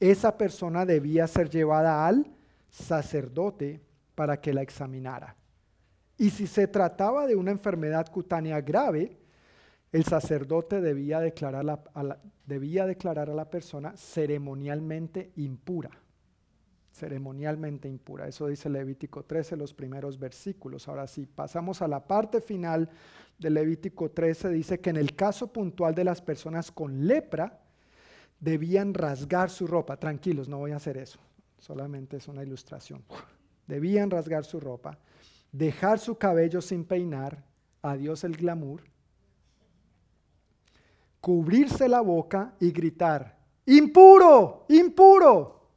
[0.00, 2.26] esa persona debía ser llevada al
[2.70, 3.80] sacerdote
[4.14, 5.36] para que la examinara.
[6.16, 9.16] Y si se trataba de una enfermedad cutánea grave,
[9.92, 15.90] el sacerdote debía declarar, a la, debía declarar a la persona ceremonialmente impura.
[16.92, 18.26] Ceremonialmente impura.
[18.26, 20.88] Eso dice Levítico 13, los primeros versículos.
[20.88, 22.90] Ahora sí, pasamos a la parte final
[23.38, 24.48] de Levítico 13.
[24.50, 27.60] Dice que en el caso puntual de las personas con lepra,
[28.40, 29.96] debían rasgar su ropa.
[29.96, 31.18] Tranquilos, no voy a hacer eso.
[31.58, 33.04] Solamente es una ilustración.
[33.66, 34.98] Debían rasgar su ropa,
[35.52, 37.44] dejar su cabello sin peinar,
[37.82, 38.82] adiós el glamour,
[41.20, 45.68] cubrirse la boca y gritar, impuro, impuro,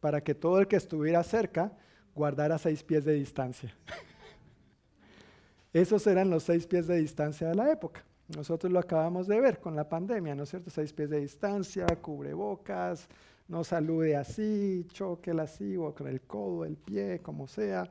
[0.00, 1.76] para que todo el que estuviera cerca
[2.14, 3.76] guardara seis pies de distancia.
[5.72, 8.04] Esos eran los seis pies de distancia de la época.
[8.36, 10.70] Nosotros lo acabamos de ver con la pandemia, ¿no es cierto?
[10.70, 13.08] Seis pies de distancia, cubrebocas,
[13.48, 17.90] no salude así, choque así, o con el codo, el pie, como sea.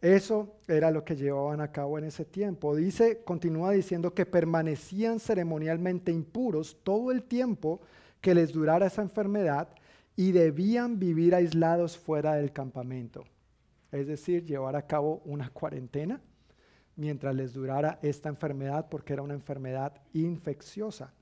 [0.00, 2.74] Eso era lo que llevaban a cabo en ese tiempo.
[2.74, 7.80] Dice, continúa diciendo que permanecían ceremonialmente impuros todo el tiempo
[8.20, 9.68] que les durara esa enfermedad
[10.16, 13.24] y debían vivir aislados fuera del campamento.
[13.92, 16.20] Es decir, llevar a cabo una cuarentena
[16.96, 21.12] mientras les durara esta enfermedad porque era una enfermedad infecciosa.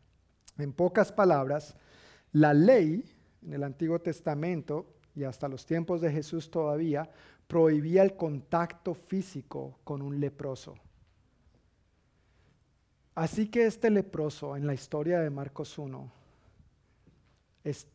[0.59, 1.77] En pocas palabras,
[2.33, 3.05] la ley
[3.43, 7.11] en el Antiguo Testamento y hasta los tiempos de Jesús todavía
[7.47, 10.77] prohibía el contacto físico con un leproso.
[13.15, 16.13] Así que este leproso en la historia de Marcos 1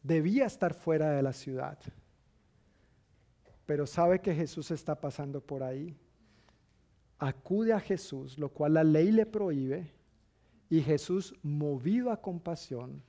[0.04, 1.80] debía estar fuera de la ciudad,
[3.66, 5.98] pero sabe que Jesús está pasando por ahí.
[7.18, 9.92] Acude a Jesús, lo cual la ley le prohíbe,
[10.70, 13.02] y Jesús, movido a compasión,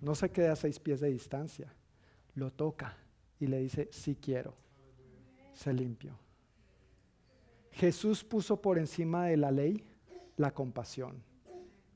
[0.00, 1.72] no se queda a seis pies de distancia,
[2.34, 2.96] lo toca
[3.40, 4.54] y le dice, si quiero,
[5.52, 6.16] se limpió.
[7.72, 9.84] Jesús puso por encima de la ley
[10.36, 11.22] la compasión.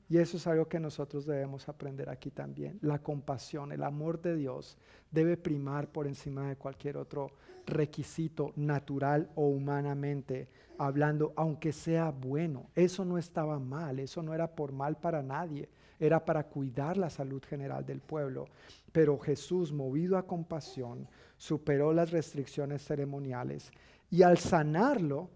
[0.09, 2.77] Y eso es algo que nosotros debemos aprender aquí también.
[2.81, 4.77] La compasión, el amor de Dios
[5.11, 7.31] debe primar por encima de cualquier otro
[7.65, 12.69] requisito natural o humanamente hablando, aunque sea bueno.
[12.75, 15.69] Eso no estaba mal, eso no era por mal para nadie,
[15.99, 18.47] era para cuidar la salud general del pueblo.
[18.91, 21.07] Pero Jesús, movido a compasión,
[21.37, 23.71] superó las restricciones ceremoniales
[24.11, 25.29] y al sanarlo,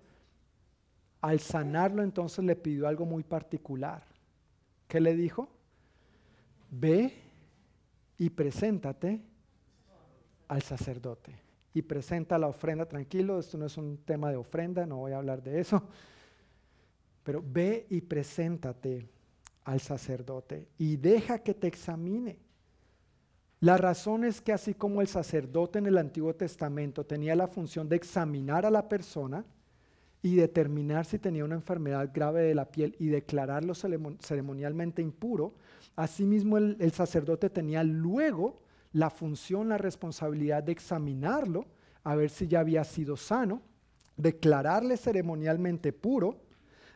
[1.21, 4.03] al sanarlo entonces le pidió algo muy particular.
[4.87, 5.49] ¿Qué le dijo?
[6.69, 7.13] Ve
[8.17, 9.21] y preséntate
[10.47, 11.35] al sacerdote.
[11.73, 15.17] Y presenta la ofrenda, tranquilo, esto no es un tema de ofrenda, no voy a
[15.17, 15.83] hablar de eso.
[17.23, 19.09] Pero ve y preséntate
[19.65, 22.39] al sacerdote y deja que te examine.
[23.59, 27.89] La razón es que así como el sacerdote en el Antiguo Testamento tenía la función
[27.89, 29.43] de examinar a la persona,
[30.27, 35.53] y determinar si tenía una enfermedad grave de la piel y declararlo ceremonialmente impuro,
[35.95, 41.65] asimismo el, el sacerdote tenía luego la función, la responsabilidad de examinarlo,
[42.03, 43.61] a ver si ya había sido sano,
[44.17, 46.41] declararle ceremonialmente puro,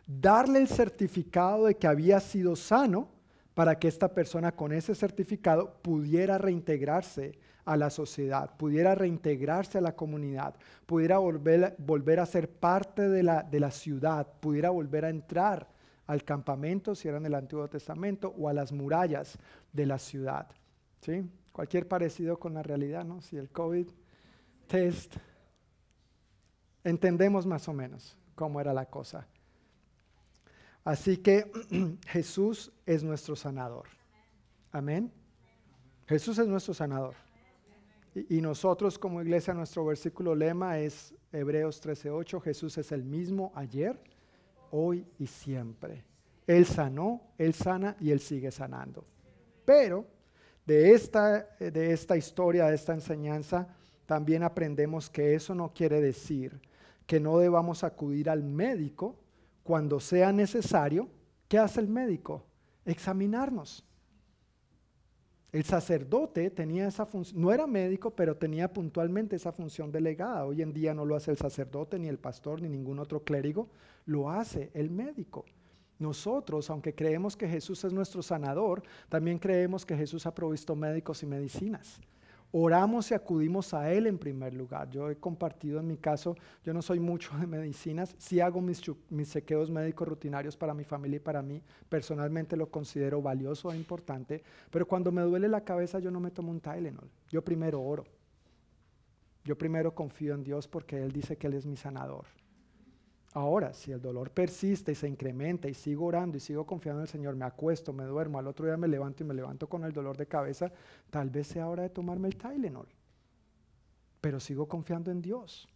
[0.06, 3.10] darle el certificado de que había sido sano
[3.54, 9.82] para que esta persona con ese certificado pudiera reintegrarse a la sociedad, pudiera reintegrarse a
[9.82, 10.56] la comunidad,
[10.86, 15.68] pudiera volver, volver a ser parte de la, de la ciudad, pudiera volver a entrar
[16.08, 19.38] al campamento, si era en el Antiguo Testamento, o a las murallas
[19.72, 20.48] de la ciudad.
[21.02, 21.30] ¿sí?
[21.52, 23.22] Cualquier parecido con la realidad, ¿no?
[23.22, 23.88] Si el COVID
[24.68, 25.16] test,
[26.84, 29.28] entendemos más o menos cómo era la cosa.
[30.84, 31.52] Así que
[32.08, 33.88] Jesús es nuestro sanador.
[34.72, 35.12] Amén.
[36.08, 37.16] Jesús es nuestro sanador.
[38.14, 43.98] Y, nosotros como iglesia, nuestro versículo lema es Hebreos 13:8, Jesús es el mismo ayer,
[44.72, 46.04] hoy y siempre.
[46.46, 49.06] Él sanó, Él sana y Él sigue sanando.
[49.64, 50.06] Pero
[50.66, 53.68] de esta, de esta historia, de esta enseñanza,
[54.06, 56.60] también aprendemos que eso no quiere decir
[57.06, 59.18] que no debamos acudir al médico
[59.64, 61.10] cuando sea necesario.
[61.48, 62.46] ¿Qué hace el médico?
[62.86, 63.86] Examinarnos.
[65.52, 70.46] El sacerdote tenía esa función, no era médico, pero tenía puntualmente esa función delegada.
[70.46, 73.70] Hoy en día no lo hace el sacerdote, ni el pastor, ni ningún otro clérigo,
[74.06, 75.44] lo hace el médico.
[76.00, 81.22] Nosotros, aunque creemos que Jesús es nuestro sanador, también creemos que Jesús ha provisto médicos
[81.22, 82.02] y medicinas
[82.52, 84.90] oramos y acudimos a Él en primer lugar.
[84.90, 88.82] Yo he compartido en mi caso, yo no soy mucho de medicinas, sí hago mis,
[89.10, 93.78] mis chequeos médicos rutinarios para mi familia y para mí, personalmente lo considero valioso e
[93.78, 97.82] importante, pero cuando me duele la cabeza yo no me tomo un Tylenol, yo primero
[97.82, 98.04] oro.
[99.44, 102.26] Yo primero confío en Dios porque Él dice que Él es mi sanador.
[103.34, 107.04] Ahora, si el dolor persiste y se incrementa y sigo orando y sigo confiando en
[107.04, 109.86] el Señor, me acuesto, me duermo, al otro día me levanto y me levanto con
[109.86, 110.72] el dolor de cabeza,
[111.10, 112.90] tal vez sea hora de tomarme el Tylenol.
[114.20, 115.70] Pero sigo confiando en Dios.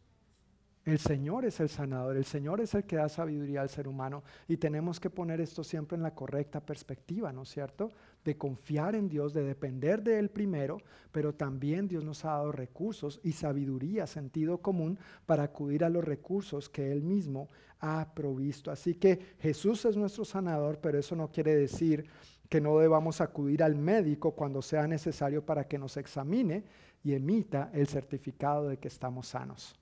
[0.85, 4.23] El Señor es el sanador, el Señor es el que da sabiduría al ser humano
[4.47, 7.91] y tenemos que poner esto siempre en la correcta perspectiva, ¿no es cierto?
[8.23, 10.77] De confiar en Dios, de depender de Él primero,
[11.11, 16.03] pero también Dios nos ha dado recursos y sabiduría, sentido común para acudir a los
[16.03, 17.49] recursos que Él mismo
[17.79, 18.69] ha provisto.
[18.69, 22.05] Así que Jesús es nuestro sanador, pero eso no quiere decir
[22.47, 26.63] que no debamos acudir al médico cuando sea necesario para que nos examine
[27.03, 29.75] y emita el certificado de que estamos sanos.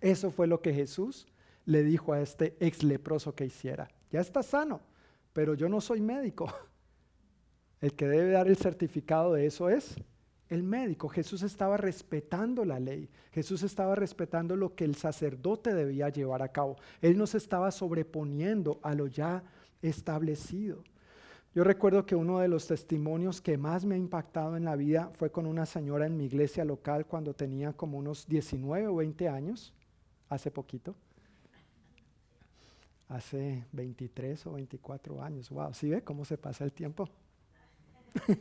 [0.00, 1.26] Eso fue lo que Jesús
[1.64, 3.88] le dijo a este ex leproso que hiciera.
[4.10, 4.80] Ya está sano,
[5.32, 6.52] pero yo no soy médico.
[7.80, 9.96] El que debe dar el certificado de eso es
[10.48, 11.08] el médico.
[11.08, 13.10] Jesús estaba respetando la ley.
[13.32, 16.76] Jesús estaba respetando lo que el sacerdote debía llevar a cabo.
[17.02, 19.44] Él no se estaba sobreponiendo a lo ya
[19.82, 20.82] establecido.
[21.54, 25.10] Yo recuerdo que uno de los testimonios que más me ha impactado en la vida
[25.14, 29.28] fue con una señora en mi iglesia local cuando tenía como unos 19 o 20
[29.28, 29.72] años,
[30.28, 30.94] hace poquito.
[33.08, 35.50] Hace 23 o 24 años.
[35.50, 37.08] Wow, ¿sí ve cómo se pasa el tiempo?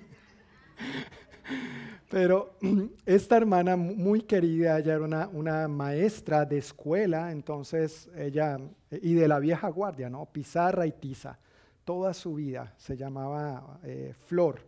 [2.10, 2.58] Pero
[3.06, 8.60] esta hermana muy querida, ella era una, una, maestra de escuela, entonces ella,
[8.90, 10.26] y de la vieja guardia, ¿no?
[10.26, 11.38] Pizarra y tiza
[11.84, 12.74] toda su vida.
[12.78, 14.62] Se llamaba eh, Flor,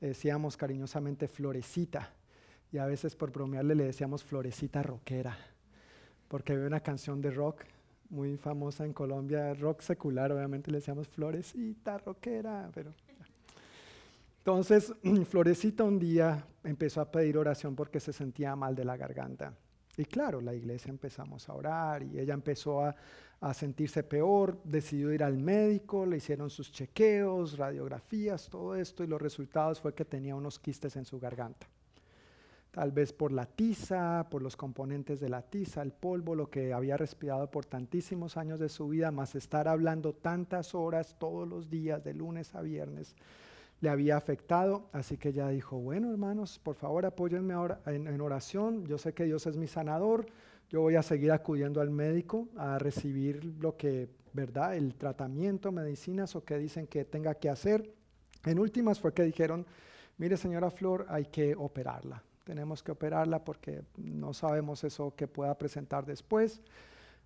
[0.00, 2.12] le decíamos cariñosamente Florecita.
[2.70, 5.36] Y a veces por bromearle le decíamos Florecita Rockera,
[6.28, 7.64] porque había una canción de rock
[8.10, 12.94] muy famosa en Colombia, rock secular, obviamente le decíamos Florecita Rockera, pero...
[14.38, 14.94] Entonces,
[15.28, 19.52] Florecita un día empezó a pedir oración porque se sentía mal de la garganta.
[19.96, 22.94] Y claro, la iglesia empezamos a orar y ella empezó a,
[23.40, 29.06] a sentirse peor, decidió ir al médico, le hicieron sus chequeos, radiografías, todo esto, y
[29.06, 31.66] los resultados fue que tenía unos quistes en su garganta.
[32.70, 36.72] Tal vez por la tiza, por los componentes de la tiza, el polvo, lo que
[36.72, 41.70] había respirado por tantísimos años de su vida, más estar hablando tantas horas todos los
[41.70, 43.16] días, de lunes a viernes,
[43.80, 44.88] le había afectado.
[44.92, 49.24] Así que ella dijo, bueno hermanos, por favor apóyenme ahora en oración, yo sé que
[49.24, 50.26] Dios es mi sanador,
[50.68, 54.76] yo voy a seguir acudiendo al médico a recibir lo que, ¿verdad?
[54.76, 57.94] El tratamiento, medicinas o qué dicen que tenga que hacer.
[58.44, 59.64] En últimas fue que dijeron,
[60.18, 62.22] mire señora Flor, hay que operarla.
[62.48, 66.62] Tenemos que operarla porque no sabemos eso que pueda presentar después.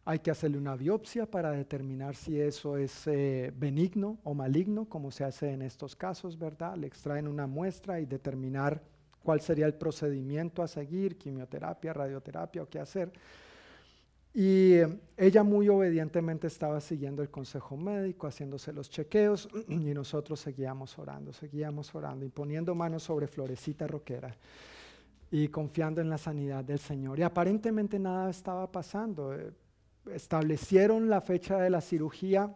[0.05, 5.13] Hay que hacerle una biopsia para determinar si eso es eh, benigno o maligno, como
[5.13, 6.75] se hace en estos casos, ¿verdad?
[6.75, 8.83] Le extraen una muestra y determinar
[9.23, 13.13] cuál sería el procedimiento a seguir, quimioterapia, radioterapia o qué hacer.
[14.35, 20.41] Y eh, ella muy obedientemente estaba siguiendo el consejo médico, haciéndose los chequeos y nosotros
[20.41, 24.37] seguíamos orando, seguíamos orando, imponiendo manos sobre Florecita Roquera
[25.33, 27.19] y confiando en la sanidad del Señor.
[27.19, 29.35] Y aparentemente nada estaba pasando.
[29.35, 29.51] Eh,
[30.13, 32.55] establecieron la fecha de la cirugía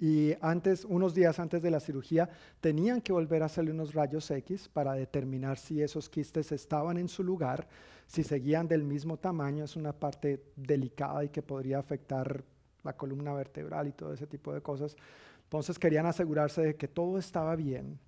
[0.00, 2.30] y antes, unos días antes de la cirugía,
[2.60, 7.08] tenían que volver a hacerle unos rayos X para determinar si esos quistes estaban en
[7.08, 7.68] su lugar,
[8.06, 12.42] si seguían del mismo tamaño, es una parte delicada y que podría afectar
[12.84, 14.96] la columna vertebral y todo ese tipo de cosas.
[15.42, 17.98] Entonces querían asegurarse de que todo estaba bien.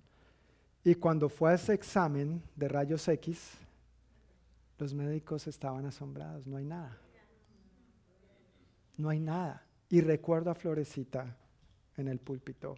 [0.83, 3.59] Y cuando fue a ese examen de rayos X,
[4.81, 6.97] los médicos estaban asombrados, no hay nada.
[8.97, 9.63] No hay nada.
[9.89, 11.37] Y recuerdo a Florecita
[11.97, 12.75] en el púlpito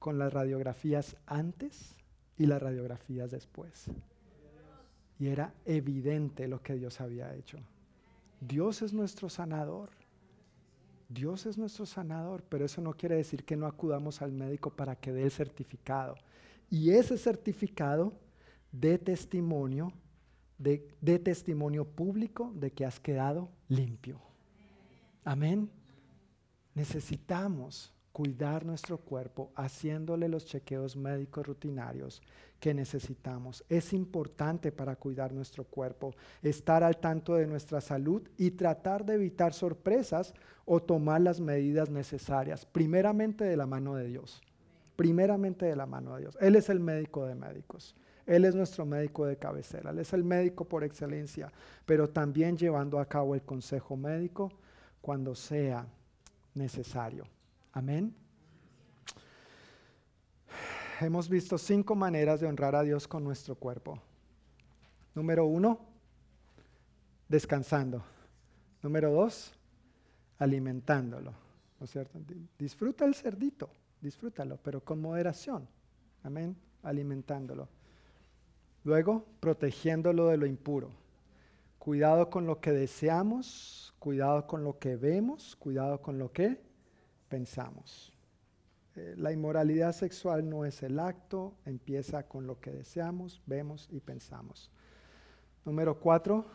[0.00, 1.94] con las radiografías antes
[2.36, 3.86] y las radiografías después.
[5.20, 7.58] Y era evidente lo que Dios había hecho.
[8.40, 9.90] Dios es nuestro sanador.
[11.08, 14.96] Dios es nuestro sanador, pero eso no quiere decir que no acudamos al médico para
[14.96, 16.16] que dé el certificado.
[16.68, 18.12] Y ese certificado
[18.72, 19.92] de testimonio,
[20.58, 24.20] de, testimonio público de que has quedado limpio.
[25.24, 25.70] Amén.
[26.74, 32.22] Necesitamos cuidar nuestro cuerpo haciéndole los chequeos médicos rutinarios
[32.58, 33.62] que necesitamos.
[33.68, 39.14] Es importante para cuidar nuestro cuerpo estar al tanto de nuestra salud y tratar de
[39.14, 40.32] evitar sorpresas
[40.64, 44.40] o tomar las medidas necesarias, primeramente de la mano de Dios.
[44.96, 46.38] Primeramente de la mano de Dios.
[46.40, 47.94] Él es el médico de médicos.
[48.26, 49.90] Él es nuestro médico de cabecera.
[49.90, 51.50] Él es el médico por excelencia,
[51.86, 54.52] pero también llevando a cabo el consejo médico
[55.00, 55.86] cuando sea
[56.54, 57.24] necesario.
[57.72, 58.12] Amén.
[61.00, 64.00] Hemos visto cinco maneras de honrar a Dios con nuestro cuerpo.
[65.14, 65.78] Número uno,
[67.28, 68.02] descansando.
[68.82, 69.52] Número dos,
[70.38, 71.32] alimentándolo.
[71.78, 72.18] ¿No es cierto?
[72.58, 73.70] Disfruta el cerdito,
[74.00, 75.68] disfrútalo, pero con moderación.
[76.22, 76.56] Amén.
[76.82, 77.68] Alimentándolo.
[78.86, 80.92] Luego, protegiéndolo de lo impuro.
[81.76, 86.60] Cuidado con lo que deseamos, cuidado con lo que vemos, cuidado con lo que
[87.28, 88.12] pensamos.
[88.94, 93.98] Eh, la inmoralidad sexual no es el acto, empieza con lo que deseamos, vemos y
[93.98, 94.70] pensamos.
[95.64, 96.46] Número cuatro,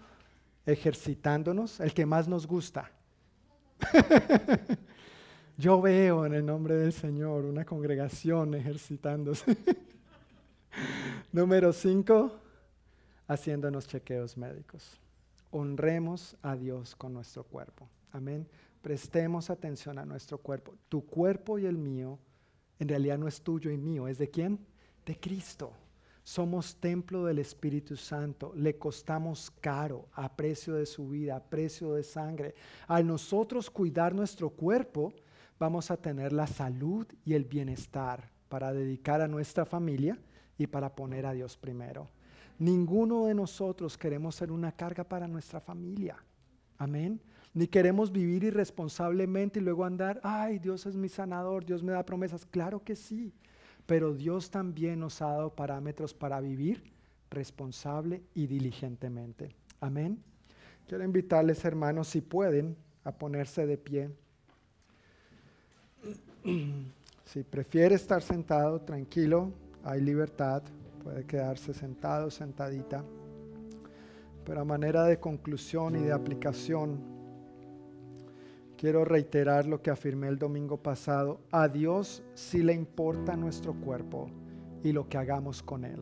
[0.65, 2.89] ejercitándonos, el que más nos gusta.
[5.57, 9.57] Yo veo en el nombre del Señor una congregación ejercitándose.
[11.31, 12.31] Número cinco,
[13.27, 14.99] haciéndonos chequeos médicos.
[15.51, 17.89] Honremos a Dios con nuestro cuerpo.
[18.11, 18.47] Amén.
[18.81, 20.75] Prestemos atención a nuestro cuerpo.
[20.89, 22.19] Tu cuerpo y el mío
[22.79, 24.59] en realidad no es tuyo y mío, es de quién?
[25.05, 25.71] De Cristo.
[26.23, 31.93] Somos templo del Espíritu Santo, le costamos caro a precio de su vida, a precio
[31.93, 32.55] de sangre.
[32.87, 35.13] Al nosotros cuidar nuestro cuerpo,
[35.59, 40.17] vamos a tener la salud y el bienestar para dedicar a nuestra familia
[40.63, 42.07] y para poner a Dios primero.
[42.59, 46.17] Ninguno de nosotros queremos ser una carga para nuestra familia.
[46.77, 47.19] Amén.
[47.53, 52.05] Ni queremos vivir irresponsablemente y luego andar, ay, Dios es mi sanador, Dios me da
[52.05, 52.45] promesas.
[52.45, 53.33] Claro que sí,
[53.87, 56.83] pero Dios también nos ha dado parámetros para vivir
[57.31, 59.55] responsable y diligentemente.
[59.79, 60.21] Amén.
[60.87, 64.09] Quiero invitarles, hermanos, si pueden, a ponerse de pie.
[67.31, 70.63] Si prefiere estar sentado, tranquilo, hay libertad,
[71.03, 73.03] puede quedarse sentado, sentadita.
[74.45, 76.99] Pero a manera de conclusión y de aplicación,
[78.77, 81.41] quiero reiterar lo que afirmé el domingo pasado.
[81.51, 84.29] A Dios sí le importa nuestro cuerpo
[84.83, 86.01] y lo que hagamos con él.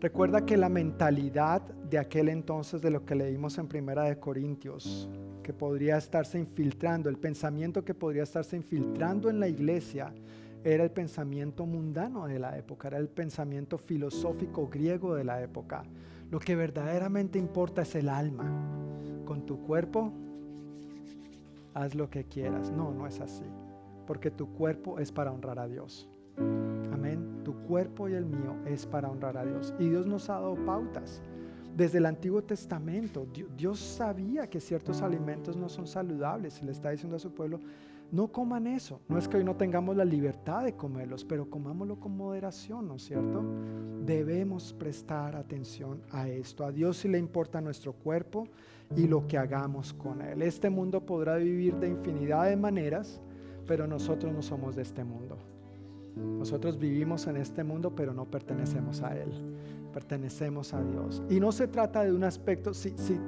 [0.00, 5.10] Recuerda que la mentalidad de aquel entonces de lo que leímos en Primera de Corintios,
[5.42, 10.14] que podría estarse infiltrando, el pensamiento que podría estarse infiltrando en la iglesia,
[10.64, 15.84] era el pensamiento mundano de la época, era el pensamiento filosófico griego de la época.
[16.30, 18.44] Lo que verdaderamente importa es el alma.
[19.24, 20.12] Con tu cuerpo,
[21.74, 22.70] haz lo que quieras.
[22.70, 23.44] No, no es así.
[24.06, 26.08] Porque tu cuerpo es para honrar a Dios.
[26.36, 27.42] Amén.
[27.44, 29.74] Tu cuerpo y el mío es para honrar a Dios.
[29.78, 31.22] Y Dios nos ha dado pautas.
[31.76, 33.26] Desde el Antiguo Testamento,
[33.56, 37.60] Dios sabía que ciertos alimentos no son saludables y le está diciendo a su pueblo,
[38.12, 39.00] no coman eso.
[39.08, 42.96] No es que hoy no tengamos la libertad de comerlos, pero comámoslo con moderación, ¿no
[42.96, 43.42] es cierto?
[44.04, 46.64] Debemos prestar atención a esto.
[46.64, 48.48] A Dios sí le importa nuestro cuerpo
[48.96, 50.42] y lo que hagamos con él.
[50.42, 53.20] Este mundo podrá vivir de infinidad de maneras,
[53.66, 55.38] pero nosotros no somos de este mundo.
[56.16, 59.30] Nosotros vivimos en este mundo, pero no pertenecemos a Él.
[59.92, 61.22] Pertenecemos a Dios.
[61.30, 63.18] Y no se trata de un aspecto, sí, sí,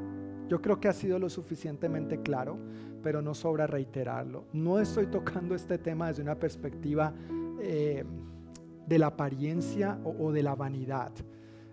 [0.48, 2.58] yo creo que ha sido lo suficientemente claro,
[3.02, 4.44] pero no sobra reiterarlo.
[4.52, 7.12] No estoy tocando este tema desde una perspectiva
[7.60, 8.04] eh,
[8.86, 11.12] de la apariencia o, o de la vanidad.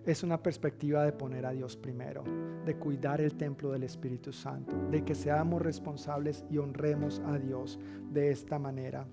[0.06, 2.24] Es una perspectiva de poner a Dios primero,
[2.64, 7.78] de cuidar el templo del Espíritu Santo, de que seamos responsables y honremos a Dios
[8.10, 9.06] de esta manera.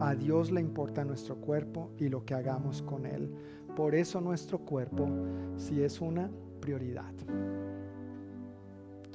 [0.00, 3.30] A Dios le importa nuestro cuerpo y lo que hagamos con él.
[3.76, 5.08] Por eso nuestro cuerpo
[5.56, 6.30] si es una
[6.60, 7.14] prioridad.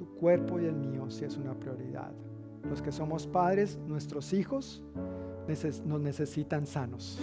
[0.05, 2.11] Cuerpo y el mío si es una prioridad.
[2.69, 4.83] Los que somos padres, nuestros hijos
[5.85, 7.19] nos necesitan sanos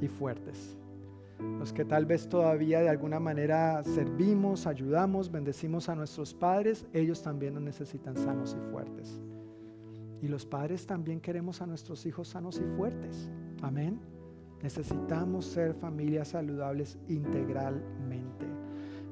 [0.00, 0.76] y fuertes.
[1.58, 7.22] Los que tal vez todavía de alguna manera servimos, ayudamos, bendecimos a nuestros padres, ellos
[7.22, 9.20] también nos necesitan sanos y fuertes.
[10.22, 13.28] Y los padres también queremos a nuestros hijos sanos y fuertes.
[13.62, 14.00] Amén.
[14.62, 18.46] Necesitamos ser familias saludables integralmente.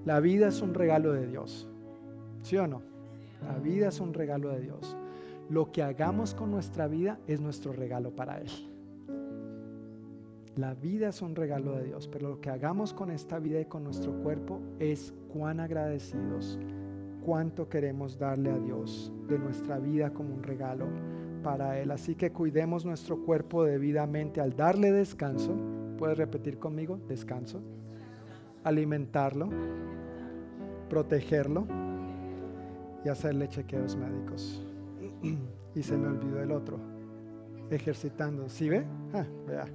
[0.06, 1.68] La vida es un regalo de Dios.
[2.42, 2.82] ¿Sí o no?
[3.46, 4.96] La vida es un regalo de Dios.
[5.48, 8.50] Lo que hagamos con nuestra vida es nuestro regalo para Él.
[10.56, 13.64] La vida es un regalo de Dios, pero lo que hagamos con esta vida y
[13.64, 16.58] con nuestro cuerpo es cuán agradecidos
[17.24, 20.86] cuánto queremos darle a Dios de nuestra vida como un regalo
[21.42, 21.90] para Él.
[21.90, 25.54] Así que cuidemos nuestro cuerpo debidamente al darle descanso.
[25.96, 26.98] ¿Puedes repetir conmigo?
[27.08, 27.60] Descanso.
[28.64, 29.48] Alimentarlo,
[30.88, 31.66] protegerlo
[33.04, 34.62] y hacerle chequeos médicos.
[35.74, 36.78] y se me olvidó el otro.
[37.70, 38.48] Ejercitando.
[38.48, 38.84] ¿Sí ve?
[39.12, 39.66] Ah, vea.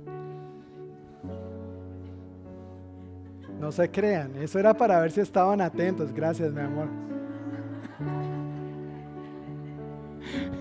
[3.60, 6.14] No se crean, eso era para ver si estaban atentos.
[6.14, 6.88] Gracias, mi amor.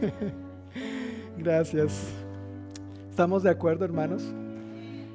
[1.38, 2.14] Gracias.
[3.10, 4.32] ¿Estamos de acuerdo, hermanos?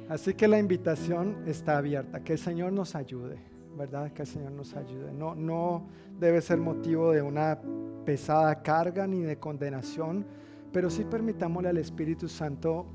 [0.08, 2.20] Así que la invitación está abierta.
[2.20, 3.38] Que el Señor nos ayude,
[3.76, 4.12] ¿verdad?
[4.12, 5.12] Que el Señor nos ayude.
[5.12, 5.86] No, no
[6.18, 7.58] debe ser motivo de una
[8.04, 10.24] pesada carga ni de condenación,
[10.72, 12.86] pero sí permitámosle al Espíritu Santo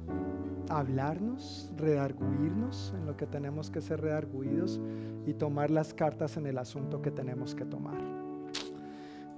[0.69, 4.79] hablarnos, redarguirnos en lo que tenemos que ser redarguidos
[5.25, 7.97] y tomar las cartas en el asunto que tenemos que tomar.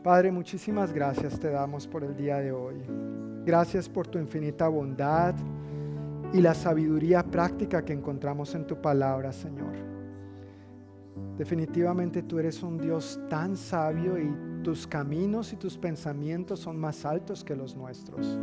[0.03, 2.77] Padre, muchísimas gracias te damos por el día de hoy.
[3.45, 5.35] Gracias por tu infinita bondad
[6.33, 9.88] y la sabiduría práctica que encontramos en tu palabra, Señor.
[11.39, 14.29] Definitivamente tú eres un Dios tan sabio y
[14.61, 18.37] tus caminos y tus pensamientos son más altos que los nuestros.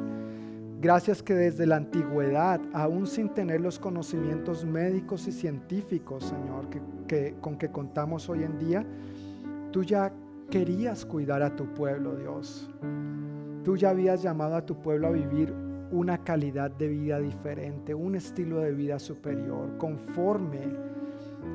[0.80, 6.70] Gracias que desde la antigüedad, aún sin tener los conocimientos médicos y científicos, Señor,
[7.06, 8.86] que, con que contamos hoy en día,
[9.72, 10.10] tú ya
[10.48, 12.70] querías cuidar a tu pueblo, Dios.
[13.62, 15.52] Tú ya habías llamado a tu pueblo a vivir
[15.90, 20.96] una calidad de vida diferente, un estilo de vida superior, conforme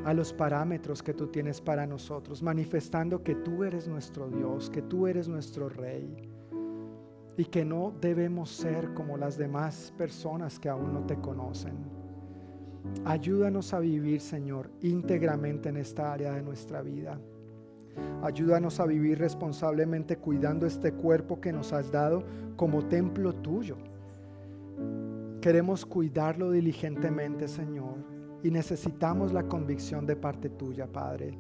[0.06, 4.82] a los parámetros que tú tienes para nosotros, manifestando que tú eres nuestro Dios, que
[4.82, 6.28] tú eres nuestro Rey.
[7.38, 11.74] y que no debemos ser como las demás personas que aún no te conocen.
[13.06, 17.20] Ayúdanos a vivir, Señor, íntegramente en esta área de nuestra vida.
[18.22, 22.24] Ayúdanos a vivir responsablemente cuidando este cuerpo que nos has dado
[22.56, 23.78] como templo tuyo.
[25.42, 27.96] Queremos cuidarlo diligentemente, Señor,
[28.44, 31.38] y necesitamos la convicción de parte tuya, Padre.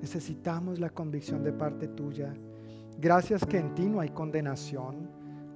[0.00, 2.34] Necesitamos la convicción de parte tuya.
[2.98, 5.08] Gracias que en ti no hay condenación.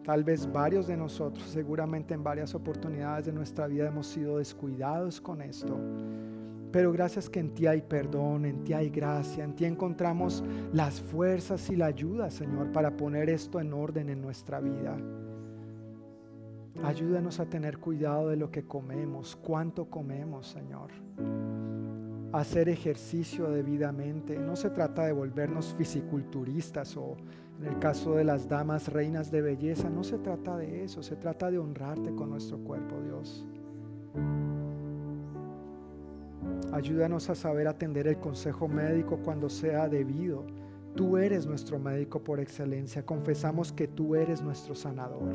[0.04, 5.20] Tal vez varios de nosotros, seguramente en varias oportunidades de nuestra vida hemos sido descuidados
[5.20, 5.76] con esto.
[6.70, 11.00] Pero gracias que en ti hay perdón, en ti hay gracia, en ti encontramos las
[11.00, 14.96] fuerzas y la ayuda, Señor, para poner esto en orden en nuestra vida.
[16.82, 20.90] Ayúdanos a tener cuidado de lo que comemos, cuánto comemos, Señor.
[22.32, 24.38] Hacer ejercicio debidamente.
[24.38, 27.16] No se trata de volvernos fisiculturistas o
[27.58, 31.16] en el caso de las damas reinas de belleza, no se trata de eso, se
[31.16, 33.46] trata de honrarte con nuestro cuerpo, Dios.
[36.72, 40.44] Ayúdanos a saber atender el consejo médico cuando sea debido.
[40.94, 43.04] Tú eres nuestro médico por excelencia.
[43.04, 45.32] Confesamos que tú eres nuestro sanador.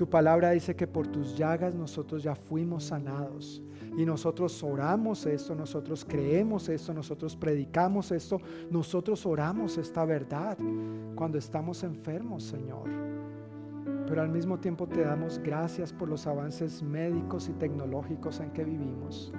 [0.00, 3.62] Tu palabra dice que por tus llagas nosotros ya fuimos sanados.
[3.98, 8.40] Y nosotros oramos esto, nosotros creemos esto, nosotros predicamos esto,
[8.70, 10.56] nosotros oramos esta verdad
[11.14, 12.88] cuando estamos enfermos, Señor.
[14.06, 18.64] Pero al mismo tiempo te damos gracias por los avances médicos y tecnológicos en que
[18.64, 19.30] vivimos.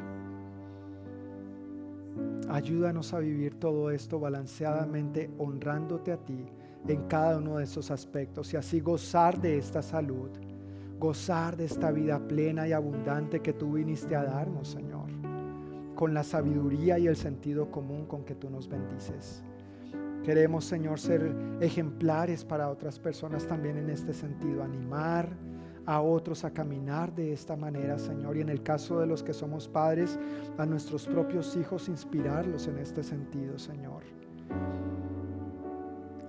[2.49, 6.45] Ayúdanos a vivir todo esto balanceadamente, honrándote a ti
[6.87, 10.29] en cada uno de esos aspectos y así gozar de esta salud
[11.01, 15.09] gozar de esta vida plena y abundante que tú viniste a darnos, Señor,
[15.95, 19.43] con la sabiduría y el sentido común con que tú nos bendices.
[20.23, 25.27] Queremos, Señor, ser ejemplares para otras personas también en este sentido, animar
[25.87, 29.33] a otros a caminar de esta manera, Señor, y en el caso de los que
[29.33, 30.19] somos padres,
[30.59, 34.03] a nuestros propios hijos, inspirarlos en este sentido, Señor.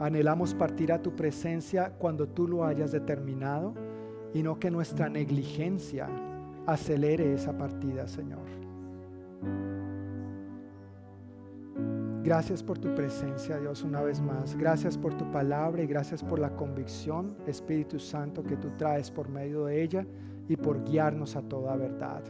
[0.01, 3.92] Anhelamos partir a tu presencia cuando tú lo hayas determinado
[4.35, 6.09] y no que nuestra negligencia
[6.67, 8.41] acelere esa partida, Señor.
[12.23, 14.57] Gracias por tu presencia, Dios, una vez más.
[14.57, 19.29] Gracias por tu palabra y gracias por la convicción, Espíritu Santo, que tú traes por
[19.29, 20.07] medio de ella
[20.49, 22.23] y por guiarnos a toda verdad.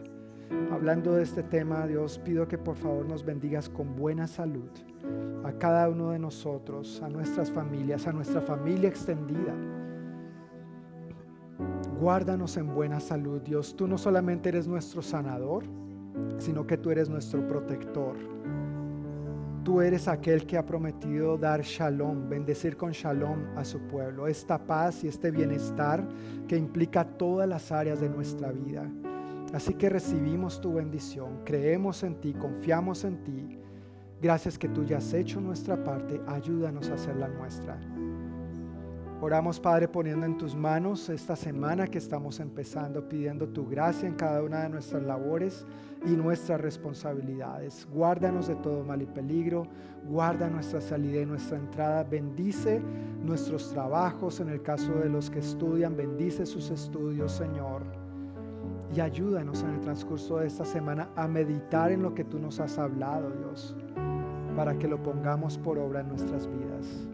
[0.70, 4.70] Hablando de este tema, Dios, pido que por favor nos bendigas con buena salud
[5.44, 9.54] a cada uno de nosotros, a nuestras familias, a nuestra familia extendida
[12.02, 13.76] Guárdanos en buena salud, Dios.
[13.76, 15.62] Tú no solamente eres nuestro sanador,
[16.36, 18.16] sino que tú eres nuestro protector.
[19.62, 24.58] Tú eres aquel que ha prometido dar shalom, bendecir con shalom a su pueblo, esta
[24.58, 26.04] paz y este bienestar
[26.48, 28.90] que implica todas las áreas de nuestra vida.
[29.54, 33.60] Así que recibimos tu bendición, creemos en ti, confiamos en ti.
[34.20, 37.78] Gracias que tú ya has hecho nuestra parte, ayúdanos a hacer la nuestra.
[39.24, 44.16] Oramos, Padre, poniendo en tus manos esta semana que estamos empezando, pidiendo tu gracia en
[44.16, 45.64] cada una de nuestras labores
[46.04, 47.86] y nuestras responsabilidades.
[47.94, 49.68] Guárdanos de todo mal y peligro,
[50.08, 52.82] guarda nuestra salida y nuestra entrada, bendice
[53.22, 57.84] nuestros trabajos en el caso de los que estudian, bendice sus estudios, Señor.
[58.92, 62.58] Y ayúdanos en el transcurso de esta semana a meditar en lo que tú nos
[62.58, 63.76] has hablado, Dios,
[64.56, 67.11] para que lo pongamos por obra en nuestras vidas.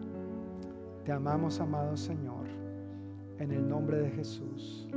[1.09, 2.45] Te amamos, amado Señor,
[3.39, 4.87] en el nombre de Jesús.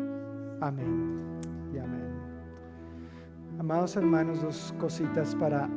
[0.60, 1.40] Amén
[1.74, 2.06] y amén.
[3.58, 5.70] Amados hermanos, dos cositas para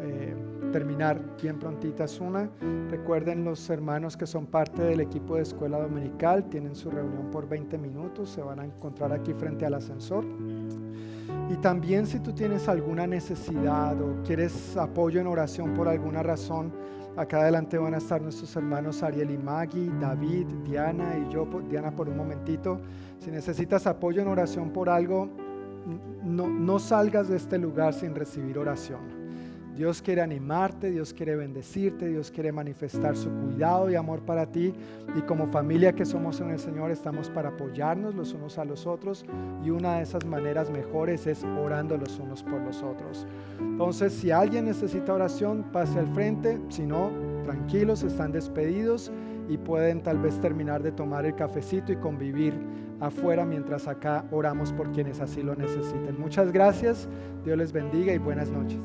[0.00, 0.34] eh,
[0.72, 2.18] terminar bien prontitas.
[2.18, 2.48] Una,
[2.88, 7.46] recuerden los hermanos que son parte del equipo de escuela dominical, tienen su reunión por
[7.46, 10.24] 20 minutos, se van a encontrar aquí frente al ascensor.
[11.50, 16.72] Y también si tú tienes alguna necesidad o quieres apoyo en oración por alguna razón,
[17.16, 21.46] Acá adelante van a estar nuestros hermanos Ariel y Maggie, David, Diana y yo.
[21.68, 22.80] Diana, por un momentito.
[23.18, 25.28] Si necesitas apoyo en oración por algo,
[26.24, 29.21] no, no salgas de este lugar sin recibir oración.
[29.74, 34.74] Dios quiere animarte, Dios quiere bendecirte, Dios quiere manifestar su cuidado y amor para ti.
[35.16, 38.86] Y como familia que somos en el Señor estamos para apoyarnos los unos a los
[38.86, 39.24] otros.
[39.64, 43.26] Y una de esas maneras mejores es orando los unos por los otros.
[43.58, 46.60] Entonces, si alguien necesita oración, pase al frente.
[46.68, 47.10] Si no,
[47.44, 49.10] tranquilos, están despedidos
[49.48, 52.54] y pueden tal vez terminar de tomar el cafecito y convivir
[53.00, 56.20] afuera mientras acá oramos por quienes así lo necesiten.
[56.20, 57.08] Muchas gracias,
[57.44, 58.78] Dios les bendiga y buenas noches.